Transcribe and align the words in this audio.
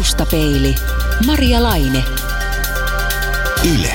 Taustapeili. 0.00 0.74
Maria 1.26 1.62
Laine. 1.62 2.04
Yle. 3.74 3.92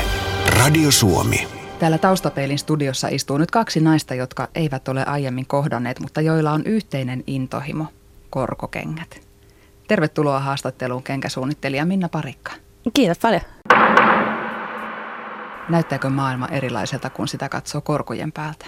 Radio 0.59 0.92
Suomi. 0.92 1.47
Täällä 1.79 1.97
Taustapeilin 1.97 2.59
studiossa 2.59 3.08
istuu 3.08 3.38
nyt 3.38 3.51
kaksi 3.51 3.79
naista, 3.79 4.15
jotka 4.15 4.47
eivät 4.55 4.87
ole 4.87 5.05
aiemmin 5.05 5.45
kohdanneet, 5.45 5.99
mutta 5.99 6.21
joilla 6.21 6.51
on 6.51 6.63
yhteinen 6.65 7.23
intohimo, 7.27 7.85
korkokengät. 8.29 9.21
Tervetuloa 9.88 10.39
haastatteluun 10.39 11.04
kenkäsuunnittelija 11.04 11.86
Minna 11.86 12.09
Parikka. 12.09 12.51
Kiitos 12.93 13.19
paljon. 13.19 13.41
Näyttääkö 15.69 16.09
maailma 16.09 16.47
erilaiselta, 16.47 17.09
kun 17.09 17.27
sitä 17.27 17.49
katsoo 17.49 17.81
korkojen 17.81 18.31
päältä? 18.31 18.65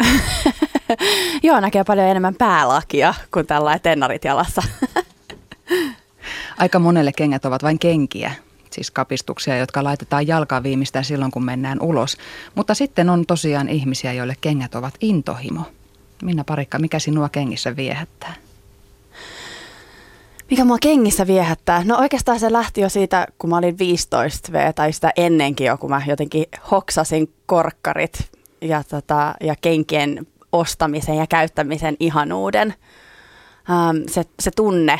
Joo, 1.44 1.60
näkee 1.60 1.84
paljon 1.84 2.08
enemmän 2.08 2.36
päälakia 2.36 3.14
kuin 3.34 3.48
tällainen 3.48 3.82
tennarit 3.82 4.24
jalassa. 4.24 4.62
Aika 6.58 6.80
monelle 6.80 7.12
kengät 7.12 7.46
ovat 7.46 7.64
vain 7.64 7.80
kenkiä, 7.80 8.32
siis 8.72 8.92
kapistuksia, 8.92 9.58
jotka 9.58 9.84
laitetaan 9.84 10.28
jalkaan 10.28 10.64
viimeistään 10.64 11.06
silloin, 11.06 11.32
kun 11.32 11.46
mennään 11.46 11.82
ulos. 11.82 12.18
Mutta 12.56 12.74
sitten 12.74 13.10
on 13.10 13.26
tosiaan 13.26 13.70
ihmisiä, 13.70 14.14
joille 14.14 14.36
kengät 14.42 14.76
ovat 14.76 14.94
intohimo. 15.02 15.62
Minna 16.24 16.44
Parikka, 16.44 16.80
mikä 16.80 17.00
sinua 17.00 17.30
kengissä 17.30 17.76
viehättää? 17.76 18.34
Mikä 20.50 20.66
mua 20.66 20.78
kengissä 20.82 21.28
viehättää? 21.28 21.84
No 21.86 21.98
oikeastaan 21.98 22.40
se 22.40 22.52
lähti 22.52 22.82
jo 22.82 22.90
siitä, 22.90 23.28
kun 23.38 23.50
mä 23.50 23.58
olin 23.58 23.78
15 23.78 24.52
V, 24.52 24.74
tai 24.74 24.94
sitä 24.94 25.12
ennenkin 25.18 25.68
jo, 25.68 25.78
kun 25.78 25.90
mä 25.90 26.02
jotenkin 26.08 26.46
hoksasin 26.72 27.34
korkkarit 27.46 28.32
ja, 28.62 28.84
tota, 28.84 29.36
ja 29.42 29.56
kenkien 29.62 30.28
ostamisen 30.52 31.16
ja 31.16 31.28
käyttämisen 31.28 31.96
ihanuuden. 32.00 32.74
Se, 34.08 34.24
se 34.40 34.52
tunne, 34.52 35.00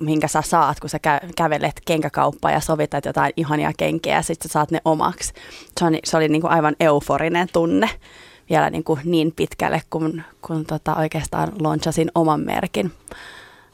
minkä 0.00 0.28
sä 0.28 0.42
saat, 0.42 0.80
kun 0.80 0.90
sä 0.90 0.98
kä- 0.98 1.32
kävelet 1.36 1.80
kenkäkauppaan 1.84 2.54
ja 2.54 2.60
sovitat 2.60 3.04
jotain 3.04 3.32
ihania 3.36 3.72
kenkiä 3.76 4.14
ja 4.14 4.22
sitten 4.22 4.48
sä 4.48 4.52
saat 4.52 4.70
ne 4.70 4.80
omaksi. 4.84 5.32
Se, 5.78 5.84
on, 5.84 5.98
se 6.04 6.16
oli 6.16 6.28
niin 6.28 6.42
kuin 6.42 6.50
aivan 6.50 6.76
euforinen 6.80 7.48
tunne 7.52 7.90
vielä 8.50 8.70
niin, 8.70 8.84
kuin 8.84 9.00
niin 9.04 9.32
pitkälle, 9.36 9.82
kun, 9.90 10.22
kun 10.42 10.66
tota 10.66 10.94
oikeastaan 10.94 11.52
launchasin 11.60 12.10
oman 12.14 12.40
merkin. 12.40 12.92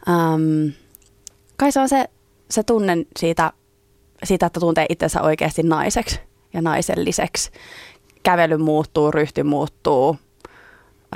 Um, 0.08 0.72
kai 1.56 1.72
se 1.72 1.80
on 1.80 1.88
se, 1.88 2.08
se 2.50 2.62
tunne 2.62 2.96
siitä, 3.18 3.52
siitä, 4.24 4.46
että 4.46 4.60
tuntee 4.60 4.86
itsensä 4.88 5.22
oikeasti 5.22 5.62
naiseksi 5.62 6.20
ja 6.52 6.62
naiselliseksi. 6.62 7.50
Kävely 8.22 8.56
muuttuu, 8.56 9.10
ryhti 9.10 9.42
muuttuu, 9.42 10.16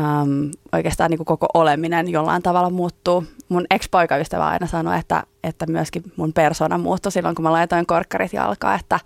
um, 0.01 0.51
oikeastaan 0.73 1.11
niin 1.11 1.19
kuin 1.19 1.27
koko 1.27 1.47
oleminen 1.55 2.09
jollain 2.09 2.43
tavalla 2.43 2.71
muuttuu. 2.71 3.25
Mun 3.49 3.67
ex-poikaystävä 3.71 4.47
aina 4.47 4.67
sanoi, 4.67 4.99
että, 4.99 5.23
että 5.45 5.67
myöskin 5.67 6.03
mun 6.17 6.33
persona 6.33 6.79
muuttui 6.79 7.13
silloin, 7.13 7.35
kun 7.35 7.43
mä 7.43 7.53
laitoin 7.53 7.87
korkkarit 7.87 8.33
jalkaa, 8.33 8.75
että 8.75 9.01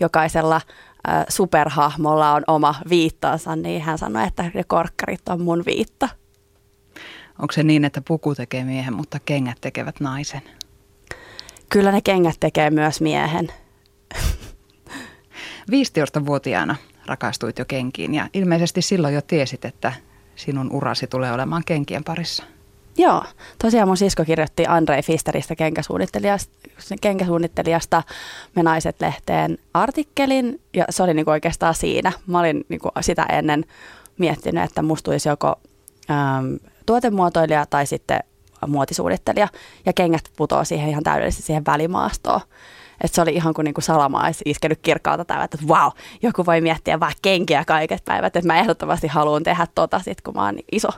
jokaisella 0.00 0.56
äh, 0.56 1.24
superhahmolla 1.28 2.32
on 2.32 2.42
oma 2.46 2.74
viittansa, 2.88 3.56
niin 3.56 3.82
hän 3.82 3.98
sanoi, 3.98 4.26
että 4.26 4.50
ne 4.54 4.64
korkkarit 4.64 5.28
on 5.28 5.42
mun 5.42 5.62
viitta. 5.66 6.08
Onko 7.38 7.52
se 7.52 7.62
niin, 7.62 7.84
että 7.84 8.02
puku 8.08 8.34
tekee 8.34 8.64
miehen, 8.64 8.94
mutta 8.94 9.18
kengät 9.24 9.58
tekevät 9.60 10.00
naisen? 10.00 10.42
Kyllä 11.68 11.92
ne 11.92 12.00
kengät 12.00 12.36
tekee 12.40 12.70
myös 12.70 13.00
miehen. 13.00 13.52
15-vuotiaana 15.70 16.76
rakastuit 17.06 17.58
jo 17.58 17.64
kenkiin 17.64 18.14
ja 18.14 18.28
ilmeisesti 18.34 18.82
silloin 18.82 19.14
jo 19.14 19.22
tiesit, 19.22 19.64
että 19.64 19.92
sinun 20.36 20.72
urasi 20.72 21.06
tulee 21.06 21.32
olemaan 21.32 21.62
kenkien 21.66 22.04
parissa. 22.04 22.44
Joo, 22.98 23.24
tosiaan 23.62 23.88
mun 23.88 23.96
sisko 23.96 24.24
kirjoitti 24.24 24.66
Andrei 24.66 25.02
Fisteristä 25.02 25.56
kenkäsuunnittelijasta, 25.56 26.54
kenkäsuunnittelijasta 27.00 28.02
Me 28.56 28.62
naiset-lehteen 28.62 29.58
artikkelin 29.74 30.60
ja 30.74 30.84
se 30.90 31.02
oli 31.02 31.14
niinku 31.14 31.30
oikeastaan 31.30 31.74
siinä. 31.74 32.12
Mä 32.26 32.40
olin 32.40 32.64
niinku 32.68 32.88
sitä 33.00 33.22
ennen 33.22 33.64
miettinyt, 34.18 34.64
että 34.64 34.82
musta 34.82 35.04
tulisi 35.04 35.28
joko 35.28 35.60
äm, 36.10 36.58
tuotemuotoilija 36.86 37.66
tai 37.66 37.86
sitten 37.86 38.20
muotisuunnittelija 38.66 39.48
ja 39.86 39.92
kengät 39.92 40.24
putoo 40.36 40.64
siihen 40.64 40.88
ihan 40.88 41.02
täydellisesti 41.02 41.42
siihen 41.42 41.66
välimaastoon. 41.66 42.40
Että 43.02 43.14
se 43.14 43.22
oli 43.22 43.34
ihan 43.34 43.54
kuin 43.54 43.64
niinku 43.64 43.80
salama 43.80 44.24
olisi 44.24 44.42
iskenyt 44.46 44.78
kirkkaalta 44.82 45.24
täyvät, 45.24 45.54
että 45.54 45.68
vau, 45.68 45.80
wow, 45.80 45.90
joku 46.22 46.46
voi 46.46 46.60
miettiä 46.60 47.00
vaan 47.00 47.12
kenkiä 47.22 47.64
kaiket 47.64 48.04
päivät, 48.04 48.36
että 48.36 48.46
mä 48.46 48.58
ehdottomasti 48.58 49.06
haluan 49.06 49.42
tehdä 49.42 49.66
tota 49.74 49.98
sit, 49.98 50.20
kun 50.20 50.34
mä 50.34 50.44
oon 50.44 50.58
iso. 50.72 50.88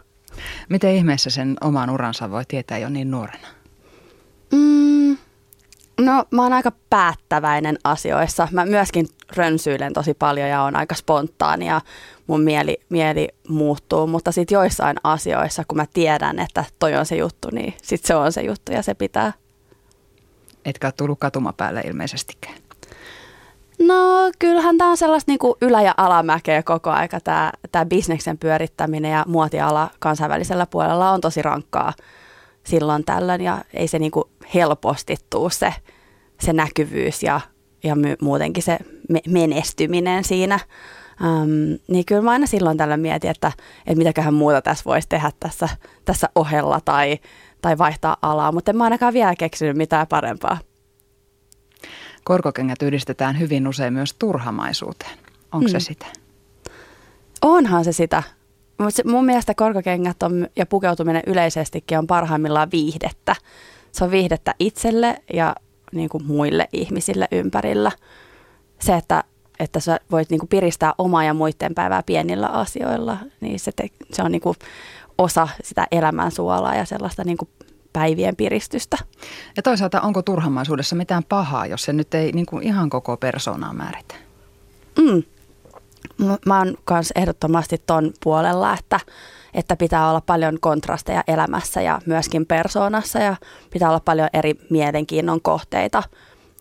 Miten 0.68 0.94
ihmeessä 0.94 1.30
sen 1.30 1.56
oman 1.60 1.90
uransa 1.90 2.30
voi 2.30 2.44
tietää 2.48 2.78
jo 2.78 2.88
niin 2.88 3.10
nuorena? 3.10 3.46
Mm, 4.52 5.16
no 6.00 6.24
mä 6.30 6.42
oon 6.42 6.52
aika 6.52 6.72
päättäväinen 6.90 7.78
asioissa. 7.84 8.48
Mä 8.52 8.66
myöskin 8.66 9.06
rönsyilen 9.36 9.92
tosi 9.92 10.14
paljon 10.14 10.48
ja 10.48 10.62
on 10.62 10.76
aika 10.76 10.94
spontaani 10.94 11.66
ja 11.66 11.80
mun 12.26 12.40
mieli, 12.40 12.80
mieli 12.88 13.28
muuttuu, 13.48 14.06
mutta 14.06 14.32
sitten 14.32 14.56
joissain 14.56 14.96
asioissa, 15.04 15.62
kun 15.68 15.76
mä 15.76 15.86
tiedän, 15.94 16.38
että 16.38 16.64
toi 16.78 16.94
on 16.94 17.06
se 17.06 17.16
juttu, 17.16 17.48
niin 17.52 17.74
sitten 17.82 18.08
se 18.08 18.14
on 18.14 18.32
se 18.32 18.42
juttu 18.42 18.72
ja 18.72 18.82
se 18.82 18.94
pitää. 18.94 19.32
Etkä 20.64 20.86
ole 20.86 20.94
tullut 20.96 21.18
katumapäälle 21.18 21.80
ilmeisestikään. 21.80 22.54
No 23.78 23.94
kyllähän 24.38 24.78
tämä 24.78 24.90
on 24.90 24.96
sellaista 24.96 25.32
niin 25.32 25.38
ylä- 25.60 25.82
ja 25.82 25.94
alamäkeä 25.96 26.62
koko 26.62 26.90
aika. 26.90 27.20
Tämä, 27.20 27.52
tämä 27.72 27.86
bisneksen 27.86 28.38
pyörittäminen 28.38 29.12
ja 29.12 29.24
muotiala 29.28 29.90
kansainvälisellä 29.98 30.66
puolella 30.66 31.10
on 31.10 31.20
tosi 31.20 31.42
rankkaa 31.42 31.92
silloin 32.64 33.04
tällöin 33.04 33.40
ja 33.40 33.64
ei 33.74 33.88
se 33.88 33.98
niin 33.98 34.10
kuin 34.10 34.24
helposti 34.54 35.16
tuu 35.30 35.50
se, 35.50 35.74
se 36.40 36.52
näkyvyys 36.52 37.22
ja, 37.22 37.40
ja 37.84 37.96
my, 37.96 38.16
muutenkin 38.22 38.62
se 38.62 38.78
me, 39.08 39.20
menestyminen 39.28 40.24
siinä. 40.24 40.60
Um, 41.20 41.78
niin 41.88 42.04
kyllä 42.06 42.22
mä 42.22 42.30
aina 42.30 42.46
silloin 42.46 42.76
tällä 42.76 42.96
mietin, 42.96 43.30
että, 43.30 43.52
että 43.78 43.98
mitäköhän 43.98 44.34
muuta 44.34 44.62
tässä 44.62 44.84
voisi 44.84 45.08
tehdä 45.08 45.30
tässä, 45.40 45.68
tässä 46.04 46.28
ohella 46.34 46.80
tai, 46.84 47.18
tai 47.64 47.78
vaihtaa 47.78 48.16
alaa, 48.22 48.52
mutta 48.52 48.70
en 48.70 48.76
mä 48.76 48.84
ainakaan 48.84 49.14
vielä 49.14 49.34
keksinyt 49.38 49.76
mitään 49.76 50.06
parempaa. 50.06 50.58
Korkokengät 52.24 52.82
yhdistetään 52.82 53.38
hyvin 53.38 53.68
usein 53.68 53.92
myös 53.92 54.14
turhamaisuuteen. 54.18 55.18
Onko 55.52 55.68
hmm. 55.68 55.72
se 55.72 55.80
sitä? 55.80 56.06
Onhan 57.42 57.84
se 57.84 57.92
sitä. 57.92 58.22
Mutta 58.78 59.02
mun 59.04 59.24
mielestä 59.24 59.54
korkokengät 59.54 60.22
on, 60.22 60.48
ja 60.56 60.66
pukeutuminen 60.66 61.22
yleisestikin 61.26 61.98
on 61.98 62.06
parhaimmillaan 62.06 62.70
viihdettä. 62.72 63.36
Se 63.92 64.04
on 64.04 64.10
viihdettä 64.10 64.54
itselle 64.58 65.22
ja 65.32 65.56
niin 65.92 66.08
kuin 66.08 66.26
muille 66.26 66.68
ihmisille 66.72 67.28
ympärillä. 67.32 67.92
Se, 68.80 68.94
että, 68.94 69.24
että 69.58 69.80
sä 69.80 70.00
voit 70.10 70.30
niin 70.30 70.40
kuin 70.40 70.48
piristää 70.48 70.92
omaa 70.98 71.24
ja 71.24 71.34
muiden 71.34 71.74
päivää 71.74 72.02
pienillä 72.02 72.46
asioilla, 72.46 73.18
niin 73.40 73.60
se, 73.60 73.72
te, 73.76 73.88
se 74.12 74.22
on 74.22 74.32
niin 74.32 74.42
kuin 74.42 74.56
osa 75.18 75.48
sitä 75.62 75.86
elämän 75.92 76.30
suolaa 76.30 76.74
ja 76.74 76.84
sellaista 76.84 77.24
niin 77.24 77.36
kuin 77.36 77.48
päivien 77.92 78.36
piristystä. 78.36 78.98
Ja 79.56 79.62
toisaalta 79.62 80.00
onko 80.00 80.22
turhamaisuudessa 80.22 80.96
mitään 80.96 81.22
pahaa, 81.28 81.66
jos 81.66 81.82
se 81.82 81.92
nyt 81.92 82.14
ei 82.14 82.32
niin 82.32 82.46
kuin 82.46 82.62
ihan 82.62 82.90
koko 82.90 83.16
persoonaa 83.16 83.72
määritä? 83.72 84.14
Mm. 84.98 85.22
Mä 86.46 86.58
oon 86.58 86.76
myös 86.90 87.12
ehdottomasti 87.16 87.82
ton 87.86 88.12
puolella, 88.22 88.74
että, 88.78 89.00
että 89.54 89.76
pitää 89.76 90.10
olla 90.10 90.20
paljon 90.20 90.58
kontrasteja 90.60 91.24
elämässä 91.28 91.82
ja 91.82 92.00
myöskin 92.06 92.46
persoonassa 92.46 93.18
ja 93.18 93.36
pitää 93.72 93.88
olla 93.88 94.00
paljon 94.00 94.28
eri 94.32 94.54
mielenkiinnon 94.70 95.40
kohteita. 95.42 96.02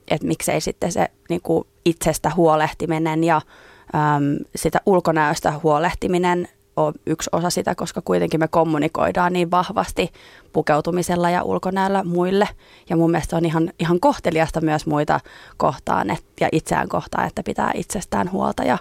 Että 0.07 0.27
miksei 0.27 0.61
sitten 0.61 0.91
se 0.91 1.07
niin 1.29 1.41
kuin 1.41 1.67
itsestä 1.85 2.31
huolehtiminen 2.35 3.23
ja 3.23 3.35
äm, 3.35 4.37
sitä 4.55 4.81
ulkonäöstä 4.85 5.53
huolehtiminen 5.63 6.47
ole 6.75 6.93
yksi 7.05 7.29
osa 7.31 7.49
sitä, 7.49 7.75
koska 7.75 8.01
kuitenkin 8.01 8.39
me 8.39 8.47
kommunikoidaan 8.47 9.33
niin 9.33 9.51
vahvasti 9.51 10.11
pukeutumisella 10.53 11.29
ja 11.29 11.43
ulkonäöllä 11.43 12.03
muille. 12.03 12.49
Ja 12.89 12.97
mun 12.97 13.11
mielestä 13.11 13.37
on 13.37 13.45
ihan, 13.45 13.71
ihan 13.79 13.99
kohteliasta 13.99 14.61
myös 14.61 14.85
muita 14.85 15.19
kohtaan 15.57 16.09
et, 16.09 16.23
ja 16.39 16.49
itseään 16.51 16.89
kohtaan, 16.89 17.27
että 17.27 17.43
pitää 17.43 17.71
itsestään 17.75 18.31
huolta 18.31 18.63
ja 18.63 18.77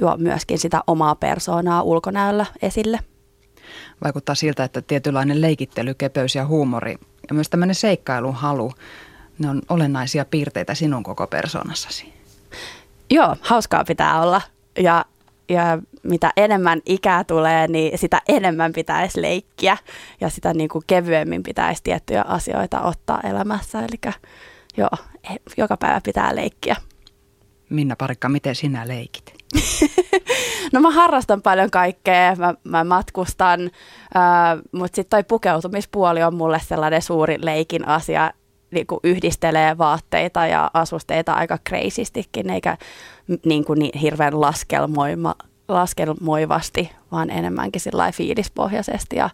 tuo 0.00 0.16
myöskin 0.16 0.58
sitä 0.58 0.80
omaa 0.86 1.14
persoonaa 1.14 1.82
ulkonäöllä 1.82 2.46
esille. 2.62 2.98
Vaikuttaa 4.04 4.34
siltä, 4.34 4.64
että 4.64 4.82
tietynlainen 4.82 5.40
leikittely, 5.40 5.94
kepeys 5.94 6.34
ja 6.34 6.46
huumori 6.46 6.96
ja 7.28 7.34
myös 7.34 7.50
tämmöinen 7.50 7.74
seikkailun 7.74 8.34
halu, 8.34 8.72
ne 9.38 9.50
on 9.50 9.62
olennaisia 9.68 10.24
piirteitä 10.24 10.74
sinun 10.74 11.02
koko 11.02 11.26
persoonassasi. 11.26 12.12
Joo, 13.10 13.36
hauskaa 13.40 13.84
pitää 13.84 14.22
olla 14.22 14.40
ja 14.78 15.04
ja 15.48 15.78
mitä 16.02 16.32
enemmän 16.36 16.80
ikää 16.86 17.24
tulee, 17.24 17.68
niin 17.68 17.98
sitä 17.98 18.22
enemmän 18.28 18.72
pitäisi 18.72 19.22
leikkiä 19.22 19.76
ja 20.20 20.28
sitä 20.30 20.54
niin 20.54 20.68
kuin 20.68 20.84
kevyemmin 20.86 21.42
pitäisi 21.42 21.82
tiettyjä 21.82 22.22
asioita 22.22 22.80
ottaa 22.80 23.20
elämässä. 23.20 23.78
Eli 23.78 24.12
joo, 24.76 24.90
e, 25.30 25.34
joka 25.56 25.76
päivä 25.76 26.00
pitää 26.04 26.36
leikkiä. 26.36 26.76
Minna 27.70 27.96
Parikka, 27.96 28.28
miten 28.28 28.54
sinä 28.54 28.88
leikit? 28.88 29.34
no 30.72 30.80
mä 30.80 30.90
harrastan 30.90 31.42
paljon 31.42 31.70
kaikkea, 31.70 32.36
mä, 32.36 32.54
mä 32.64 32.84
matkustan, 32.84 33.60
äh, 34.16 34.62
mutta 34.72 34.96
sitten 34.96 35.10
toi 35.10 35.24
pukeutumispuoli 35.24 36.22
on 36.22 36.34
mulle 36.34 36.60
sellainen 36.64 37.02
suuri 37.02 37.38
leikin 37.40 37.88
asia 37.88 38.32
niinku 38.70 39.00
yhdistelee 39.04 39.78
vaatteita 39.78 40.46
ja 40.46 40.70
asusteita 40.74 41.32
aika 41.32 41.58
kreisistikin, 41.64 42.50
eikä 42.50 42.76
niin 43.44 43.64
kuin 43.64 43.78
niin 43.78 43.98
hirveän 43.98 44.40
laskelmoima, 44.40 45.34
laskelmoivasti, 45.68 46.90
vaan 47.12 47.30
enemmänkin 47.30 47.80
sillä 47.80 48.12
fiilispohjaisesti 48.12 49.16
ja 49.16 49.30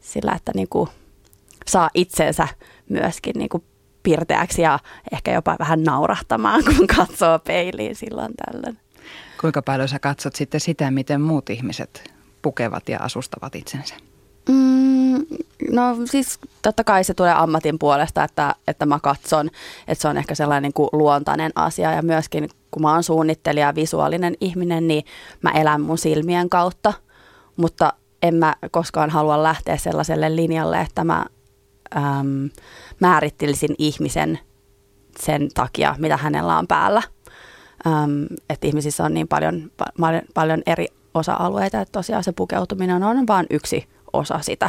sillä, 0.00 0.32
että 0.32 0.52
niinku 0.54 0.88
saa 1.66 1.90
itsensä 1.94 2.48
myöskin 2.88 3.32
niinku 3.36 3.64
pirteäksi 4.02 4.62
ja 4.62 4.78
ehkä 5.12 5.32
jopa 5.32 5.56
vähän 5.58 5.82
naurahtamaan, 5.82 6.64
kun 6.76 6.86
katsoo 6.86 7.38
peiliin 7.38 7.96
silloin 7.96 8.32
tällöin. 8.34 8.78
Kuinka 9.40 9.62
paljon 9.62 9.88
sä 9.88 9.98
katsot 9.98 10.34
sitten 10.34 10.60
sitä, 10.60 10.90
miten 10.90 11.20
muut 11.20 11.50
ihmiset 11.50 12.12
pukevat 12.42 12.88
ja 12.88 12.98
asustavat 12.98 13.54
itsensä? 13.54 13.94
Mm, 14.48 15.26
no 15.70 15.96
siis 16.04 16.38
totta 16.62 16.84
kai 16.84 17.04
se 17.04 17.14
tulee 17.14 17.32
ammatin 17.32 17.78
puolesta, 17.78 18.24
että, 18.24 18.54
että 18.68 18.86
mä 18.86 18.98
katson, 19.02 19.50
että 19.88 20.02
se 20.02 20.08
on 20.08 20.16
ehkä 20.16 20.34
sellainen 20.34 20.62
niin 20.62 20.72
kuin 20.72 20.88
luontainen 20.92 21.52
asia 21.54 21.92
ja 21.92 22.02
myöskin 22.02 22.48
kun 22.74 22.82
mä 22.82 22.92
oon 22.92 23.02
suunnittelija 23.02 23.74
visuaalinen 23.74 24.34
ihminen, 24.40 24.88
niin 24.88 25.04
mä 25.42 25.50
elän 25.50 25.80
mun 25.80 25.98
silmien 25.98 26.50
kautta, 26.50 26.92
mutta 27.56 27.92
en 28.22 28.34
mä 28.34 28.54
koskaan 28.70 29.10
halua 29.10 29.42
lähteä 29.42 29.76
sellaiselle 29.76 30.36
linjalle, 30.36 30.80
että 30.80 31.04
mä 31.04 31.26
äm, 31.96 32.50
määrittelisin 33.00 33.74
ihmisen 33.78 34.38
sen 35.18 35.48
takia, 35.54 35.94
mitä 35.98 36.16
hänellä 36.16 36.58
on 36.58 36.66
päällä. 36.66 37.02
Äm, 37.86 38.26
että 38.50 38.66
ihmisissä 38.66 39.04
on 39.04 39.14
niin 39.14 39.28
paljon, 39.28 39.70
paljon, 40.00 40.22
paljon 40.34 40.62
eri 40.66 40.86
osa-alueita, 41.14 41.80
että 41.80 41.92
tosiaan 41.92 42.24
se 42.24 42.32
pukeutuminen 42.32 43.02
on 43.02 43.26
vain 43.26 43.46
yksi 43.50 43.88
osa 44.12 44.38
sitä. 44.42 44.68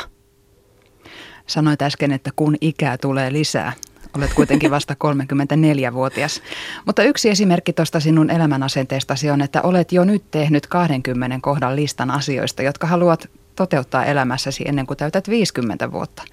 Sanoit 1.47 1.81
äsken, 1.81 2.11
että 2.11 2.29
kun 2.35 2.55
ikää 2.61 2.97
tulee 2.97 3.33
lisää, 3.33 3.73
olet 4.15 4.33
kuitenkin 4.33 4.71
vasta 4.71 4.95
34-vuotias. 5.03 6.41
Mutta 6.85 7.03
yksi 7.03 7.29
esimerkki 7.29 7.73
tuosta 7.73 7.99
sinun 7.99 8.29
elämänasenteestasi 8.29 9.29
on, 9.29 9.41
että 9.41 9.61
olet 9.61 9.91
jo 9.91 10.03
nyt 10.03 10.23
tehnyt 10.31 10.67
20 10.67 11.39
kohdan 11.41 11.75
listan 11.75 12.11
asioista, 12.11 12.63
jotka 12.63 12.87
haluat 12.87 13.29
toteuttaa 13.55 14.05
elämässäsi 14.05 14.63
ennen 14.67 14.85
kuin 14.85 14.97
täytät 14.97 15.29
50 15.29 15.91
vuotta. 15.91 16.23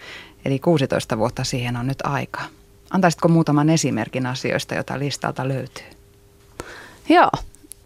Eli 0.45 0.59
16 0.59 1.19
vuotta 1.19 1.45
siihen 1.45 1.77
on 1.77 1.87
nyt 1.87 1.99
aikaa. 2.05 2.45
Antaisitko 2.91 3.29
muutaman 3.29 3.71
esimerkin 3.71 4.27
asioista, 4.27 4.75
joita 4.75 4.99
listalta 4.99 5.49
löytyy? 5.49 5.85
Joo, 7.09 7.31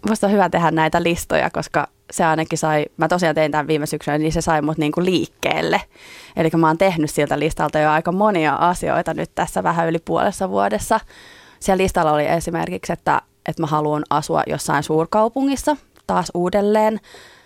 musta 0.08 0.26
on 0.26 0.32
hyvä 0.32 0.50
tehdä 0.50 0.70
näitä 0.70 1.02
listoja, 1.02 1.50
koska 1.50 1.88
se 2.10 2.24
ainakin 2.24 2.58
sai, 2.58 2.86
mä 2.96 3.08
tosiaan 3.08 3.34
tein 3.34 3.52
tämän 3.52 3.66
viime 3.66 3.86
syksynä, 3.86 4.18
niin 4.18 4.32
se 4.32 4.40
sai 4.40 4.62
mut 4.62 4.78
niinku 4.78 5.04
liikkeelle. 5.04 5.80
Eli 6.36 6.50
mä 6.56 6.66
oon 6.66 6.78
tehnyt 6.78 7.10
siltä 7.10 7.38
listalta 7.38 7.78
jo 7.78 7.90
aika 7.90 8.12
monia 8.12 8.54
asioita 8.54 9.14
nyt 9.14 9.30
tässä 9.34 9.62
vähän 9.62 9.88
yli 9.88 9.98
puolessa 9.98 10.50
vuodessa. 10.50 11.00
Siellä 11.60 11.82
listalla 11.82 12.12
oli 12.12 12.26
esimerkiksi, 12.26 12.92
että, 12.92 13.22
että 13.48 13.62
mä 13.62 13.66
haluan 13.66 14.04
asua 14.10 14.42
jossain 14.46 14.82
suurkaupungissa 14.82 15.76
taas 16.06 16.30
uudelleen 16.34 17.00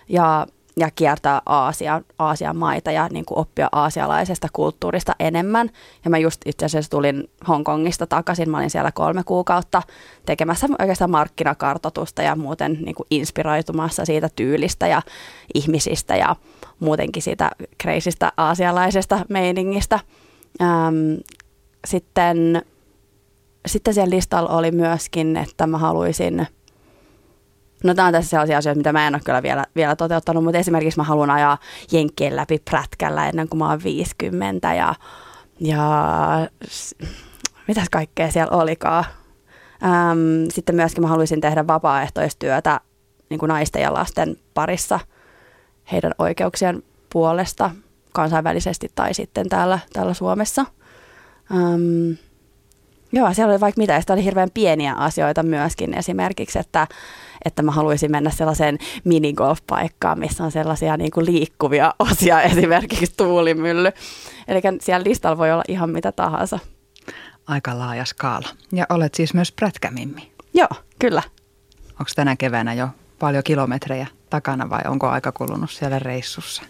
ja 0.09 0.47
ja 0.77 0.89
kiertää 0.95 1.41
Aasia, 1.45 2.01
Aasian 2.19 2.57
maita 2.57 2.91
ja 2.91 3.07
niin 3.11 3.25
kuin 3.25 3.37
oppia 3.37 3.69
aasialaisesta 3.71 4.47
kulttuurista 4.53 5.15
enemmän. 5.19 5.69
Ja 6.05 6.09
mä 6.09 6.17
just 6.17 6.41
itse 6.45 6.65
asiassa 6.65 6.91
tulin 6.91 7.29
Hongkongista 7.47 8.07
takaisin. 8.07 8.49
Mä 8.49 8.57
olin 8.57 8.69
siellä 8.69 8.91
kolme 8.91 9.23
kuukautta 9.23 9.81
tekemässä 10.25 10.67
oikeastaan 10.79 11.11
markkinakartoitusta 11.11 12.21
ja 12.21 12.35
muuten 12.35 12.77
niin 12.81 12.95
kuin 12.95 13.07
inspiroitumassa 13.11 14.05
siitä 14.05 14.29
tyylistä 14.35 14.87
ja 14.87 15.01
ihmisistä 15.53 16.15
ja 16.15 16.35
muutenkin 16.79 17.23
siitä 17.23 17.51
kreisistä 17.77 18.33
aasialaisesta 18.37 19.25
meiningistä. 19.29 19.99
Ähm, 20.61 20.95
sitten, 21.87 22.61
sitten 23.65 23.93
siellä 23.93 24.15
listalla 24.15 24.49
oli 24.49 24.71
myöskin, 24.71 25.37
että 25.37 25.67
mä 25.67 25.77
haluaisin– 25.77 26.47
No 27.83 27.93
tämä 27.93 28.07
on 28.07 28.13
tässä 28.13 28.29
sellaisia 28.29 28.57
asioita, 28.57 28.77
mitä 28.79 28.93
mä 28.93 29.07
en 29.07 29.15
ole 29.15 29.21
kyllä 29.25 29.43
vielä, 29.43 29.65
vielä 29.75 29.95
toteuttanut, 29.95 30.43
mutta 30.43 30.57
esimerkiksi 30.57 30.99
mä 30.99 31.03
haluan 31.03 31.29
ajaa 31.29 31.57
jenkkien 31.91 32.35
läpi 32.35 32.61
prätkällä 32.69 33.29
ennen 33.29 33.49
kuin 33.49 33.57
mä 33.57 33.69
oon 33.69 33.83
50 33.83 34.73
ja, 34.73 34.95
ja 35.59 36.47
mitäs 37.67 37.89
kaikkea 37.89 38.31
siellä 38.31 38.57
olikaan. 38.57 39.05
Ähm, 39.83 40.19
sitten 40.49 40.75
myöskin 40.75 41.03
mä 41.03 41.07
haluaisin 41.07 41.41
tehdä 41.41 41.67
vapaaehtoistyötä 41.67 42.79
niin 43.29 43.39
kuin 43.39 43.47
naisten 43.49 43.81
ja 43.81 43.93
lasten 43.93 44.37
parissa 44.53 44.99
heidän 45.91 46.11
oikeuksien 46.17 46.83
puolesta 47.13 47.71
kansainvälisesti 48.13 48.91
tai 48.95 49.13
sitten 49.13 49.49
täällä, 49.49 49.79
täällä 49.93 50.13
Suomessa. 50.13 50.65
Ähm, 51.51 52.11
joo, 53.11 53.33
siellä 53.33 53.51
oli 53.51 53.59
vaikka 53.59 53.81
mitä, 53.81 53.93
ja 53.93 54.13
oli 54.13 54.23
hirveän 54.23 54.49
pieniä 54.53 54.93
asioita 54.93 55.43
myöskin 55.43 55.93
esimerkiksi, 55.93 56.59
että 56.59 56.87
että 57.45 57.61
mä 57.61 57.71
haluaisin 57.71 58.11
mennä 58.11 58.29
sellaiseen 58.29 58.77
minigolf-paikkaan, 59.03 60.19
missä 60.19 60.43
on 60.43 60.51
sellaisia 60.51 60.97
niin 60.97 61.11
kuin 61.11 61.25
liikkuvia 61.25 61.93
osia, 61.99 62.41
esimerkiksi 62.51 63.13
tuulimylly. 63.17 63.91
Eli 64.47 64.61
siellä 64.81 65.03
listalla 65.03 65.37
voi 65.37 65.51
olla 65.51 65.63
ihan 65.67 65.89
mitä 65.89 66.11
tahansa. 66.11 66.59
Aika 67.47 67.79
laaja 67.79 68.05
skaala. 68.05 68.47
Ja 68.71 68.85
olet 68.89 69.13
siis 69.13 69.33
myös 69.33 69.51
prätkämimmi. 69.51 70.31
Joo, 70.53 70.69
kyllä. 70.99 71.23
Onko 71.89 72.11
tänä 72.15 72.35
keväänä 72.35 72.73
jo 72.73 72.87
paljon 73.19 73.43
kilometrejä 73.43 74.07
takana 74.29 74.69
vai 74.69 74.81
onko 74.87 75.09
aika 75.09 75.31
kulunut 75.31 75.71
siellä 75.71 75.99
reissussa? 75.99 76.63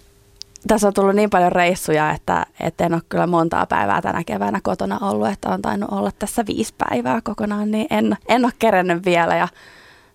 Tässä 0.67 0.87
on 0.87 0.93
tullut 0.93 1.15
niin 1.15 1.29
paljon 1.29 1.51
reissuja, 1.51 2.11
että, 2.11 2.45
että 2.59 2.85
en 2.85 2.93
ole 2.93 3.01
kyllä 3.09 3.27
montaa 3.27 3.65
päivää 3.65 4.01
tänä 4.01 4.23
keväänä 4.23 4.59
kotona 4.63 4.99
ollut, 5.01 5.27
että 5.27 5.49
on 5.49 5.61
tainnut 5.61 5.91
olla 5.91 6.11
tässä 6.19 6.45
viisi 6.45 6.73
päivää 6.77 7.19
kokonaan, 7.23 7.71
niin 7.71 7.87
en, 7.89 8.17
en 8.27 8.45
ole 8.45 8.53
kerennyt 8.59 9.05
vielä 9.05 9.35
ja 9.35 9.47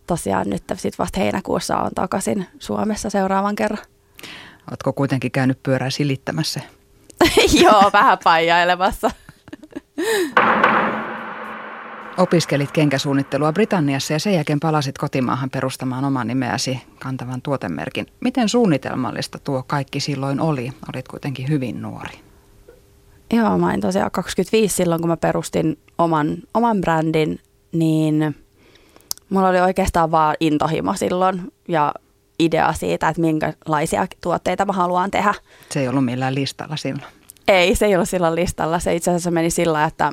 tosiaan 0.07 0.51
nyt 0.51 0.63
sitten 0.75 0.99
vasta 0.99 1.21
heinäkuussa 1.21 1.77
on 1.77 1.91
takaisin 1.95 2.47
Suomessa 2.59 3.11
seuraavan 3.11 3.57
kerran. 3.57 3.85
Oletko 4.71 4.93
kuitenkin 4.93 5.33
käynyt 5.33 5.63
pyörää 5.63 5.91
silittämässä? 5.91 6.61
Joo, 7.63 7.91
vähän 7.93 8.19
paijailemassa. 8.25 9.11
Opiskelit 12.19 12.73
kenkäsuunnittelua 12.73 13.53
Britanniassa 13.53 14.13
ja 14.13 14.19
sen 14.19 14.35
jälkeen 14.35 14.61
palasit 14.61 14.99
kotimaahan 14.99 15.51
perustamaan 15.51 16.05
oman 16.05 16.27
nimeäsi 16.27 16.83
kantavan 16.99 17.43
tuotemerkin. 17.43 18.07
Miten 18.21 18.49
suunnitelmallista 18.49 19.39
tuo 19.39 19.63
kaikki 19.67 20.01
silloin 20.01 20.41
oli? 20.41 20.73
Olit 20.95 21.09
kuitenkin 21.09 21.49
hyvin 21.49 21.83
nuori. 21.83 22.19
Joo, 23.33 23.59
mä 23.59 23.71
olin 23.71 23.81
tosiaan 23.81 24.11
25 24.11 24.77
silloin, 24.77 25.01
kun 25.01 25.11
mä 25.11 25.17
perustin 25.17 25.79
oman, 25.99 26.37
oman 26.55 26.81
brändin, 26.81 27.41
niin– 27.73 28.35
mulla 29.31 29.49
oli 29.49 29.61
oikeastaan 29.61 30.11
vaan 30.11 30.37
intohimo 30.41 30.95
silloin 30.95 31.53
ja 31.69 31.95
idea 32.39 32.73
siitä, 32.73 33.09
että 33.09 33.21
minkälaisia 33.21 34.07
tuotteita 34.21 34.65
mä 34.65 34.73
haluan 34.73 35.11
tehdä. 35.11 35.35
Se 35.71 35.81
ei 35.81 35.89
ollut 35.89 36.05
millään 36.05 36.35
listalla 36.35 36.77
silloin. 36.77 37.13
Ei, 37.49 37.75
se 37.75 37.87
ei 37.87 37.95
ollut 37.95 38.09
silloin 38.09 38.35
listalla. 38.35 38.79
Se 38.79 38.95
itse 38.95 39.11
asiassa 39.11 39.31
meni 39.31 39.51
sillä, 39.51 39.85
että, 39.85 40.13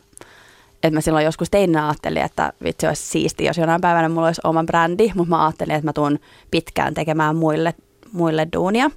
että 0.83 0.97
mä 0.97 1.01
silloin 1.01 1.25
joskus 1.25 1.49
teininä 1.49 1.87
ajattelin, 1.87 2.21
että 2.21 2.53
vitsi 2.63 2.87
olisi 2.87 3.03
siisti, 3.03 3.45
jos 3.45 3.57
jonain 3.57 3.81
päivänä 3.81 4.09
mulla 4.09 4.27
olisi 4.27 4.41
oma 4.43 4.63
brändi, 4.63 5.11
mutta 5.15 5.29
mä 5.29 5.45
ajattelin, 5.45 5.75
että 5.75 5.87
mä 5.87 5.93
tuun 5.93 6.19
pitkään 6.51 6.93
tekemään 6.93 7.35
muille, 7.35 7.73
muille 8.11 8.47
duunia. 8.53 8.91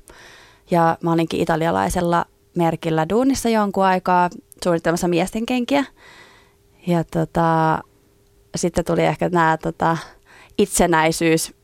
Ja 0.70 0.98
mä 1.02 1.12
olinkin 1.12 1.40
italialaisella 1.40 2.24
merkillä 2.56 3.08
duunissa 3.08 3.48
jonkun 3.48 3.84
aikaa 3.84 4.30
suunnittelemassa 4.64 5.08
miesten 5.08 5.46
kenkiä. 5.46 5.84
Ja 6.86 7.04
tota, 7.04 7.78
sitten 8.56 8.84
tuli 8.84 9.04
ehkä 9.04 9.28
nämä 9.28 9.58
tota, 9.62 9.96
itsenäisyys 10.58 11.54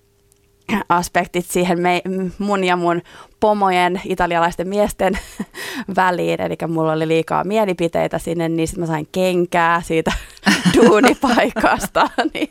aspektit 0.89 1.47
siihen 1.47 1.81
me, 1.81 2.03
mun 2.39 2.65
ja 2.65 2.77
mun 2.77 3.03
pomojen 3.41 4.01
italialaisten 4.05 4.69
miesten 4.69 5.19
väliin. 5.97 6.41
Eli 6.41 6.57
mulla 6.69 6.93
oli 6.93 7.09
liikaa 7.09 7.45
mielipiteitä 7.45 8.19
sinne, 8.19 8.49
niin 8.49 8.69
sitten 8.69 8.83
mä 8.83 8.87
sain 8.87 9.09
kenkää 9.13 9.81
siitä 9.81 10.13
duunipaikasta. 10.77 12.11
niin, 12.35 12.51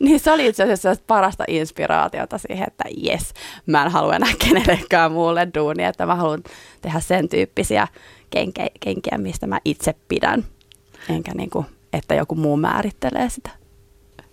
niin 0.00 0.20
se 0.20 0.32
oli 0.32 0.46
itse 0.46 0.62
asiassa 0.62 1.04
parasta 1.06 1.44
inspiraatiota 1.48 2.38
siihen, 2.38 2.66
että 2.68 2.84
jes, 2.96 3.32
mä 3.66 3.84
en 3.84 3.90
halua 3.90 4.16
enää 4.16 4.32
kenellekään 4.38 5.12
muulle 5.12 5.48
duunia, 5.54 5.88
että 5.88 6.06
mä 6.06 6.14
haluan 6.14 6.42
tehdä 6.82 7.00
sen 7.00 7.28
tyyppisiä 7.28 7.88
kenke, 8.30 8.66
kenkiä, 8.80 9.18
mistä 9.18 9.46
mä 9.46 9.60
itse 9.64 9.94
pidän. 10.08 10.44
Enkä 11.08 11.32
niin 11.34 11.50
kuin, 11.50 11.66
että 11.92 12.14
joku 12.14 12.34
muu 12.34 12.56
määrittelee 12.56 13.30
sitä. 13.30 13.63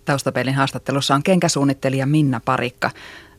Taustapelin 0.04 0.54
haastattelussa 0.54 1.14
on 1.14 1.22
kenkäsuunnittelija 1.22 2.06
Minna 2.06 2.40
Parikka. 2.44 2.90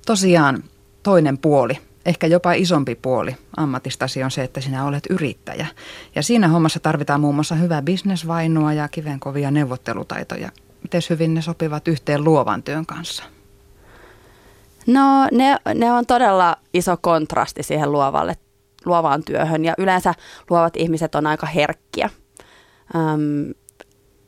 Tosiaan 0.06 0.64
toinen 1.04 1.38
puoli, 1.38 1.80
ehkä 2.06 2.28
jopa 2.28 2.54
isompi 2.54 2.96
puoli 2.96 3.36
ammatistasi 3.58 4.24
on 4.24 4.32
se, 4.32 4.44
että 4.44 4.62
sinä 4.62 4.86
olet 4.86 5.04
yrittäjä. 5.10 5.68
Ja 6.16 6.24
siinä 6.24 6.48
hommassa 6.48 6.80
tarvitaan 6.80 7.22
muun 7.22 7.36
muassa 7.36 7.56
hyvää 7.56 7.82
bisnesvainua 7.82 8.74
ja 8.74 8.88
kivenkovia 8.88 9.52
neuvottelutaitoja. 9.52 10.50
Miten 10.84 11.02
hyvin 11.10 11.34
ne 11.34 11.42
sopivat 11.42 11.88
yhteen 11.88 12.24
luovan 12.24 12.64
työn 12.64 12.86
kanssa? 12.86 13.24
No 14.88 15.28
ne, 15.32 15.58
ne 15.76 15.92
on 15.92 16.06
todella 16.06 16.58
iso 16.74 16.98
kontrasti 16.98 17.64
siihen 17.64 17.92
luovalle, 17.92 18.36
luovaan 18.86 19.24
työhön 19.24 19.66
ja 19.66 19.74
yleensä 19.78 20.14
luovat 20.50 20.78
ihmiset 20.78 21.16
on 21.16 21.28
aika 21.28 21.48
herkkiä. 21.48 22.10
Öm, 22.96 23.54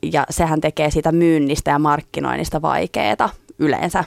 ja 0.02 0.26
sehän 0.30 0.60
tekee 0.60 0.90
siitä 0.90 1.12
myynnistä 1.12 1.70
ja 1.70 1.78
markkinoinnista 1.78 2.62
vaikeaa 2.62 3.30
yleensä, 3.58 4.04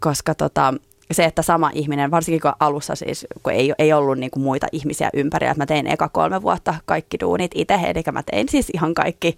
koska 0.00 0.34
tota, 0.34 0.74
se, 1.10 1.24
että 1.24 1.42
sama 1.42 1.70
ihminen, 1.74 2.10
varsinkin 2.10 2.40
kun 2.40 2.52
alussa 2.60 2.94
siis, 2.94 3.26
kun 3.42 3.52
ei, 3.52 3.74
ei 3.78 3.92
ollut 3.92 4.18
niin 4.18 4.30
kuin 4.30 4.42
muita 4.42 4.66
ihmisiä 4.72 5.10
ympärillä, 5.14 5.50
että 5.50 5.62
mä 5.62 5.66
tein 5.66 5.86
eka 5.86 6.08
kolme 6.08 6.42
vuotta 6.42 6.74
kaikki 6.84 7.20
duunit 7.20 7.50
itse, 7.54 7.74
eli 7.74 8.02
mä 8.12 8.22
tein 8.22 8.48
siis 8.48 8.70
ihan 8.74 8.94
kaikki, 8.94 9.36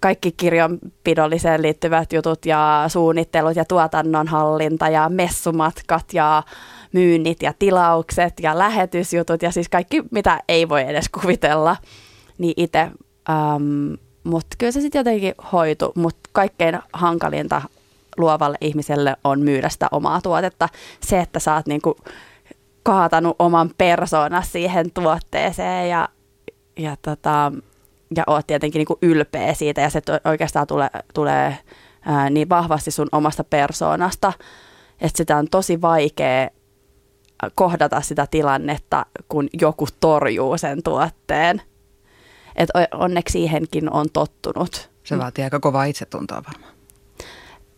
kaikki 0.00 0.32
kirjanpidolliseen 0.32 1.62
liittyvät 1.62 2.12
jutut 2.12 2.46
ja 2.46 2.84
suunnittelut 2.88 3.56
ja 3.56 3.64
tuotannonhallinta 3.64 4.88
ja 4.88 5.08
messumatkat 5.08 6.04
ja 6.12 6.42
myynnit 6.92 7.42
ja 7.42 7.52
tilaukset 7.58 8.34
ja 8.42 8.58
lähetysjutut 8.58 9.42
ja 9.42 9.50
siis 9.50 9.68
kaikki, 9.68 10.02
mitä 10.10 10.40
ei 10.48 10.68
voi 10.68 10.82
edes 10.82 11.08
kuvitella, 11.08 11.76
niin 12.38 12.54
itse. 12.56 12.78
Ähm, 13.30 13.94
mutta 14.24 14.56
kyllä 14.58 14.72
se 14.72 14.80
sitten 14.80 15.00
jotenkin 15.00 15.34
hoitu, 15.52 15.92
mutta 15.94 16.30
kaikkein 16.32 16.78
hankalinta 16.92 17.62
luovalle 18.16 18.56
ihmiselle 18.60 19.16
on 19.24 19.40
myydä 19.40 19.68
sitä 19.68 19.88
omaa 19.90 20.20
tuotetta. 20.20 20.68
Se, 21.00 21.20
että 21.20 21.38
sä 21.38 21.54
oot 21.54 21.66
niinku 21.66 21.96
kaatanut 22.82 23.36
oman 23.38 23.70
persoona 23.78 24.42
siihen 24.42 24.90
tuotteeseen 24.90 25.88
ja, 25.88 26.08
ja, 26.76 26.96
tota, 27.02 27.52
ja 28.16 28.24
oot 28.26 28.46
tietenkin 28.46 28.80
niinku 28.80 28.98
ylpeä 29.02 29.54
siitä 29.54 29.80
ja 29.80 29.90
se 29.90 30.02
oikeastaan 30.24 30.66
tulee, 30.66 30.90
tulee 31.14 31.58
ää, 32.02 32.30
niin 32.30 32.48
vahvasti 32.48 32.90
sun 32.90 33.08
omasta 33.12 33.44
persoonasta, 33.44 34.32
että 35.00 35.16
sitä 35.16 35.36
on 35.36 35.48
tosi 35.50 35.80
vaikea 35.80 36.48
kohdata 37.54 38.00
sitä 38.00 38.26
tilannetta, 38.30 39.06
kun 39.28 39.48
joku 39.60 39.86
torjuu 40.00 40.58
sen 40.58 40.82
tuotteen. 40.82 41.62
Et 42.56 42.68
onneksi 42.94 43.32
siihenkin 43.32 43.90
on 43.92 44.06
tottunut. 44.12 44.90
Se 45.04 45.18
vaatii 45.18 45.44
aika 45.44 45.60
kovaa 45.60 45.84
itsetuntoa 45.84 46.42
varmaan. 46.46 46.72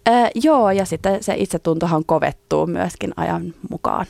Öö, 0.09 0.28
joo, 0.35 0.71
ja 0.71 0.85
sitten 0.85 1.23
se 1.23 1.35
itsetuntohan 1.37 2.04
kovettuu 2.04 2.66
myöskin 2.66 3.12
ajan 3.16 3.54
mukaan. 3.71 4.07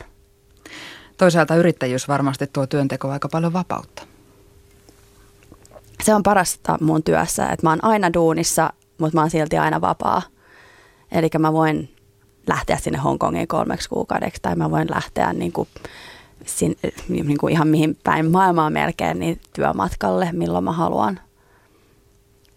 Toisaalta 1.17 1.57
yrittäjyys 1.57 2.09
varmasti 2.09 2.47
tuo 2.47 2.67
työnteko 2.67 3.11
aika 3.11 3.29
paljon 3.29 3.53
vapautta. 3.53 4.03
Se 6.03 6.15
on 6.15 6.23
parasta 6.23 6.79
mun 6.81 7.03
työssä, 7.03 7.49
että 7.49 7.67
mä 7.67 7.71
oon 7.71 7.85
aina 7.85 8.13
duunissa, 8.13 8.73
mutta 8.99 9.17
mä 9.17 9.21
oon 9.21 9.31
silti 9.31 9.59
aina 9.59 9.81
vapaa. 9.81 10.23
Eli 11.13 11.29
mä 11.39 11.53
voin 11.53 11.95
lähteä 12.47 12.77
sinne 12.77 12.99
Hongkongiin 12.99 13.49
kolmeksi 13.49 13.89
kuukaudeksi 13.89 14.43
tai 14.43 14.57
mä 14.57 14.71
voin 14.71 14.91
lähteä 14.91 15.33
niin 15.33 15.53
kuin, 15.53 15.69
sin, 16.47 16.77
niin 17.09 17.39
kuin 17.39 17.53
ihan 17.53 17.69
mihin 17.69 17.99
päin 18.05 18.31
maailmaa 18.31 18.71
melkein 18.71 19.19
niin 19.19 19.41
työmatkalle, 19.53 20.33
milloin 20.33 20.65
mä 20.65 20.73
haluan. 20.73 21.21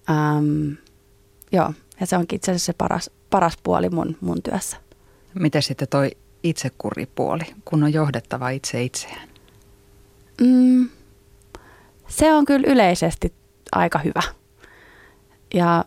Ähm, 0.09 0.71
joo, 1.51 1.73
ja 1.99 2.05
se 2.05 2.17
onkin 2.17 2.35
itse 2.35 2.51
asiassa 2.51 2.65
se 2.65 2.73
paras, 2.77 3.09
paras 3.29 3.57
puoli 3.63 3.89
mun, 3.89 4.17
mun 4.21 4.41
työssä. 4.41 4.77
Miten 5.33 5.61
sitten 5.61 5.87
toi 5.87 6.11
itsekuripuoli, 6.43 7.43
kun 7.65 7.83
on 7.83 7.93
johdettava 7.93 8.49
itse 8.49 8.83
itseään? 8.83 9.29
Mm, 10.41 10.89
se 12.07 12.33
on 12.33 12.45
kyllä 12.45 12.67
yleisesti 12.71 13.33
aika 13.71 13.99
hyvä. 13.99 14.21
Ja 15.53 15.85